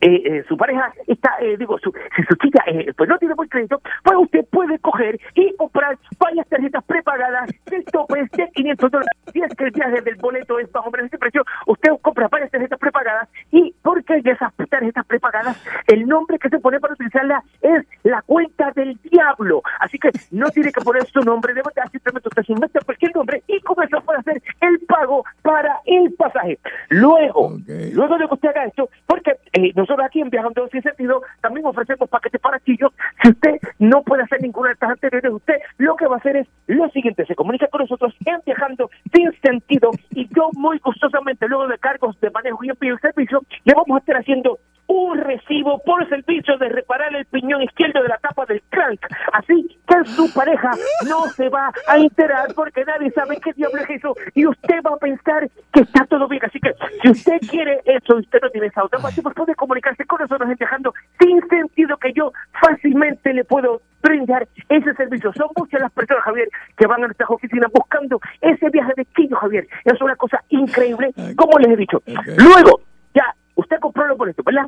[0.00, 3.34] eh, eh, su pareja está, eh, digo, su, si su chica eh, pues no tiene
[3.34, 8.90] buen crédito, pues usted puede coger y comprar varias tarjetas prepagadas del tope de 500
[8.90, 9.12] dólares.
[9.32, 12.28] Si es que el viaje del boleto es más o menos ese precio, usted compra
[12.28, 16.94] varias tarjetas prepagadas y porque en esas tarjetas prepagadas el nombre que se pone para
[16.94, 19.62] utilizarla es la cuenta del diablo.
[19.80, 23.14] Así que no tiene que poner su nombre de verdad, simplemente usted se inventa cualquier
[23.14, 26.58] nombre y con eso puede hacer el pago para el pasaje.
[26.90, 29.36] Luego, luego de que usted haga esto, porque
[29.78, 32.92] nosotros aquí en Viajando Sin Sentido también ofrecemos paquetes para chillos.
[33.22, 36.36] Si usted no puede hacer ninguna de estas anteriores, usted lo que va a hacer
[36.36, 41.46] es lo siguiente, se comunica con nosotros en viajando sin sentido y yo muy gustosamente,
[41.46, 44.58] luego de cargos de manejo y envío servicio, le vamos a estar haciendo
[44.88, 49.00] un recibo por servicio de reparar el piñón izquierdo de la tapa del crank.
[49.32, 50.70] Así que su pareja
[51.06, 54.94] no se va a enterar porque nadie sabe qué diablo es eso y usted va
[54.94, 56.42] a pensar que está todo bien.
[56.44, 56.72] Así que
[57.02, 60.48] si usted quiere eso y usted no tiene esa automática, pues puede comunicarse con nosotros
[60.50, 65.30] en viajando sin sentido que yo fácilmente le puedo brindar ese servicio.
[65.34, 69.36] Son muchas las personas, Javier, que van a nuestras oficinas buscando ese viaje de Quillo,
[69.36, 69.68] Javier.
[69.84, 72.02] Es una cosa increíble, como les he dicho.
[72.38, 72.80] Luego,
[73.14, 74.66] ya, usted compró los boletos, ¿verdad?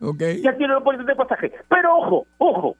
[0.00, 0.22] Ok.
[0.42, 1.52] Ya tiene los boletos de pasaje.
[1.68, 2.76] Pero ojo, ojo.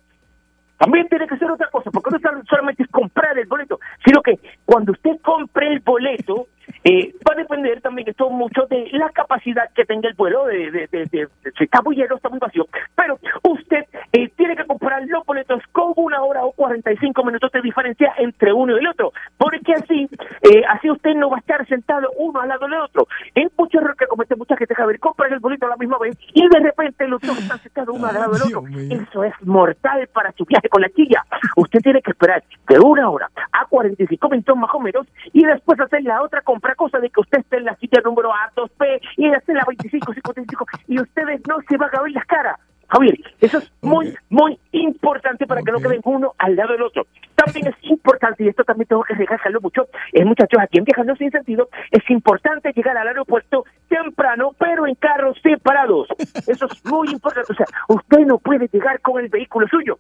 [0.79, 4.23] También tiene que ser otra cosa, porque no sol- solamente es comprar el boleto, sino
[4.23, 6.47] que cuando usted compre el boleto,
[6.89, 10.71] eh, va a depender también esto mucho de la capacidad que tenga el vuelo, de,
[10.71, 12.67] de, de- de- si está muy lleno, está muy vacío.
[12.95, 17.61] Pero usted eh, tiene que comprar los boletos con una hora o 45 minutos de
[17.63, 20.09] diferencia entre uno y el otro, porque así,
[20.43, 23.07] eh, así usted no va a estar sentado uno al lado del otro.
[23.35, 26.17] Es mucho error que comete mucha gente, Javier, compran el boleto a la misma vez
[26.33, 28.63] y de repente los dos están sentados uno al lado del otro.
[28.91, 31.25] Eso es mortal para su viaje con la chilla.
[31.57, 35.79] Usted tiene que esperar de una hora a 45 minutos más o menos y después
[35.81, 39.27] hacer la otra compra, cosa de que usted esté en la silla número A2P y
[39.27, 42.59] ella esté en la 25, 55 y ustedes no se van a ver las caras.
[42.91, 47.07] Javier, eso es muy, muy importante para que no queden uno al lado del otro.
[47.35, 51.15] También es importante, y esto también tengo que recalcarlo mucho, eh, muchachos, aquí en Viajando
[51.17, 56.09] Sin Sentido, es importante llegar al aeropuerto temprano, pero en carros separados.
[56.47, 57.53] Eso es muy importante.
[57.53, 59.99] O sea, usted no puede llegar con el vehículo suyo.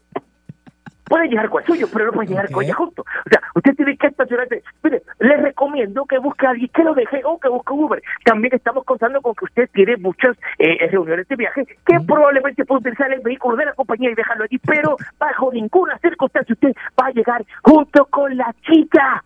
[1.09, 3.02] Puede llegar con el suyo, pero no puede llegar con ella junto.
[3.02, 4.62] O sea, usted tiene que estacionarse.
[4.82, 8.02] Mire, le recomiendo que busque a alguien que lo deje o que busque Uber.
[8.24, 12.80] También estamos contando con que usted tiene muchas eh, reuniones de viaje que probablemente puede
[12.80, 17.06] utilizar el vehículo de la compañía y dejarlo allí, pero bajo ninguna circunstancia usted va
[17.06, 19.24] a llegar junto con la chica.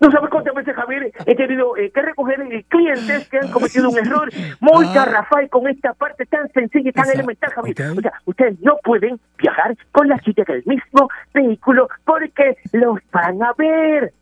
[0.00, 3.90] No sabes cuántas veces, Javier, he tenido eh, que recoger eh, clientes que han cometido
[3.90, 4.30] un error
[4.60, 7.76] muy garrafal con esta parte tan sencilla y tan elemental, Javier.
[7.96, 13.42] O sea, ustedes no pueden viajar con la chica del mismo vehículo porque los van
[13.42, 14.12] a ver.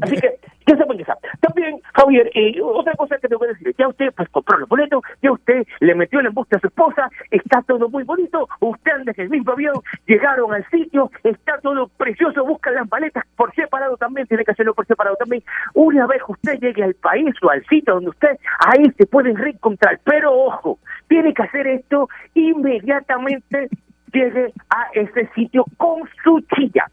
[0.00, 1.16] Así que ya saben esa.
[1.40, 4.68] También, Javier, eh, otra cosa que te voy a decir, ya usted pues compró los
[4.68, 8.92] boletos, ya usted le metió el embuste a su esposa, está todo muy bonito, usted
[8.92, 9.74] anda en el mismo avión,
[10.06, 14.74] llegaron al sitio, está todo precioso, buscan las maletas por separado también, tiene que hacerlo
[14.74, 15.42] por separado también.
[15.74, 20.00] Una vez usted llegue al país o al sitio donde usted, ahí se pueden reencontrar,
[20.04, 23.68] pero ojo, tiene que hacer esto inmediatamente
[24.12, 26.86] llegue a ese sitio con su chilla.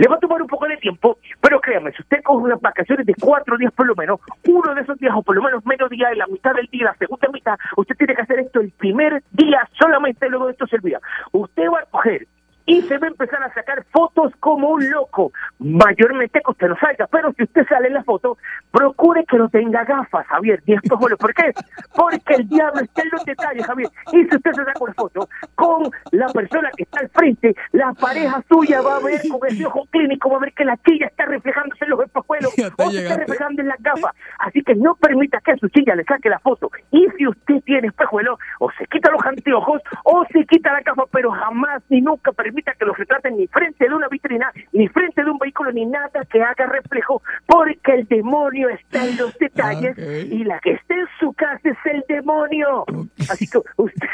[0.00, 3.04] Le va a tomar un poco de tiempo, pero créame, si usted coge unas vacaciones
[3.04, 5.90] de cuatro días por lo menos, uno de esos días o por lo menos medio
[5.90, 8.70] día, en la mitad del día, la segunda mitad, usted tiene que hacer esto el
[8.70, 11.00] primer día solamente, luego de esto se olvida.
[11.32, 12.26] Usted va a coger
[12.70, 16.76] y se va a empezar a sacar fotos como un loco, mayormente que usted no
[16.76, 18.38] salga, pero si usted sale en la foto,
[18.70, 21.52] procure que no tenga gafas, Javier, esto bueno, ¿por qué?
[21.96, 25.28] Porque el diablo está en los detalles, Javier, y si usted se saca una foto
[25.56, 29.66] con la persona que está al frente, la pareja suya va a ver con ese
[29.66, 32.98] ojo clínico, va a ver que la chilla está reflejándose en los espejuelos, o se
[32.98, 36.28] está reflejando en las gafas, así que no permita que a su chilla le saque
[36.28, 40.72] la foto, y si usted tiene espejuelos, o se quita los anteojos, o se quita
[40.72, 44.52] la gafa, pero jamás ni nunca permita que los retraten ni frente de una vitrina,
[44.72, 49.16] ni frente de un vehículo, ni nada que haga reflejo, porque el demonio está en
[49.16, 52.84] los detalles y la que está en su casa es el demonio.
[53.30, 54.08] Así que usted,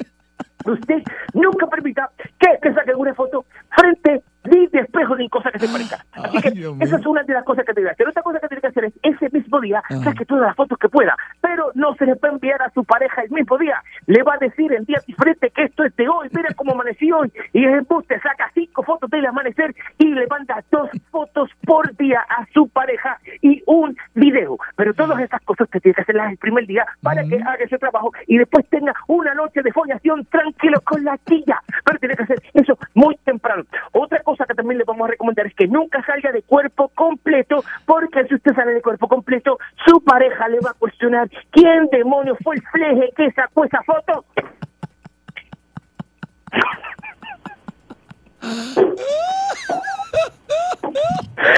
[0.66, 1.02] usted
[1.34, 5.68] nunca permita que te saquen una foto frente ni de espejo ni cosa que se
[5.68, 6.04] parezca.
[6.12, 6.48] Así que
[6.80, 8.08] esa es una de las cosas que tiene que hacer.
[8.08, 10.88] Otra cosa que tiene que hacer es ese mismo día saque todas las fotos que
[10.88, 13.82] pueda, pero no se le va a enviar a su pareja el mismo día.
[14.06, 17.10] Le va a decir en día diferente que esto es de hoy, mira cómo amanecí
[17.12, 17.32] hoy.
[17.52, 22.20] Y el embuste saca cinco fotos del amanecer y le manda dos fotos por día
[22.28, 24.58] a su pareja y un video.
[24.76, 27.78] Pero todas esas cosas usted tiene que hacerlas el primer día para que haga ese
[27.78, 31.60] trabajo y después tenga una noche de follación tranquilo con la chilla.
[31.84, 33.64] Pero tiene que hacer eso muy temprano.
[33.92, 37.62] Otra cosa que también le vamos a recomendar es que nunca salga de cuerpo completo,
[37.86, 42.36] porque si usted sale de cuerpo completo, su pareja le va a cuestionar quién demonios
[42.42, 44.24] fue el fleje que sacó esa foto.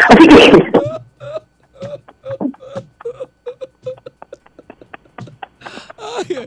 [0.08, 0.72] Así que
[6.18, 6.46] Así que,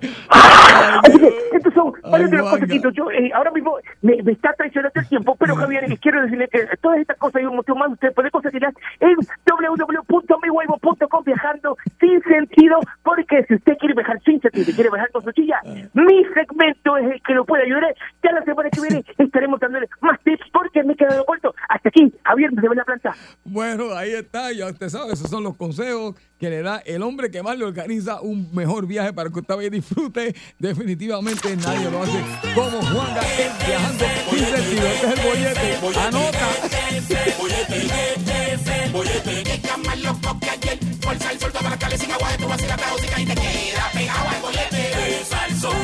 [1.54, 5.00] entonces, eso, para Ay, de los cosecitos, yo eh, ahora mismo me, me está traicionando
[5.00, 8.32] el tiempo, pero Javier, quiero decirle que todas estas cosas y mucho más usted puede
[8.32, 9.16] conseguirlas en
[9.46, 15.24] www.mihuevo.com viajando sin sentido, porque si usted quiere viajar sin sentido y quiere viajar con
[15.24, 15.60] su chilla,
[15.94, 17.96] mi segmento es el que lo puede ayudar.
[18.24, 21.54] Ya la semana que viene estaremos dándole más tips porque me he quedado corto.
[21.70, 23.16] Hasta aquí, Javier, desde la planta.
[23.44, 27.32] Bueno, ahí está, ya usted sabe, esos son los consejos que le da el hombre
[27.32, 30.36] que más le organiza un mejor viaje para que usted y disfrute.
[30.60, 32.24] Definitivamente nadie lo hace
[32.56, 34.88] como Juanga, él viajando sin sentido.
[34.88, 36.00] Este es el bollete.
[36.00, 36.48] Anota.
[39.86, 40.80] más loco que ayer.
[41.02, 43.36] Fuerza el sol, toda la calle sin agua de tu vacila, la música y te
[43.36, 45.22] queda pegado al bollete.
[45.22, 45.76] Es al sol,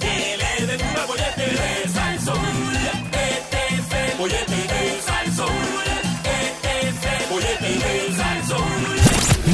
[0.00, 1.89] que le den un bollete.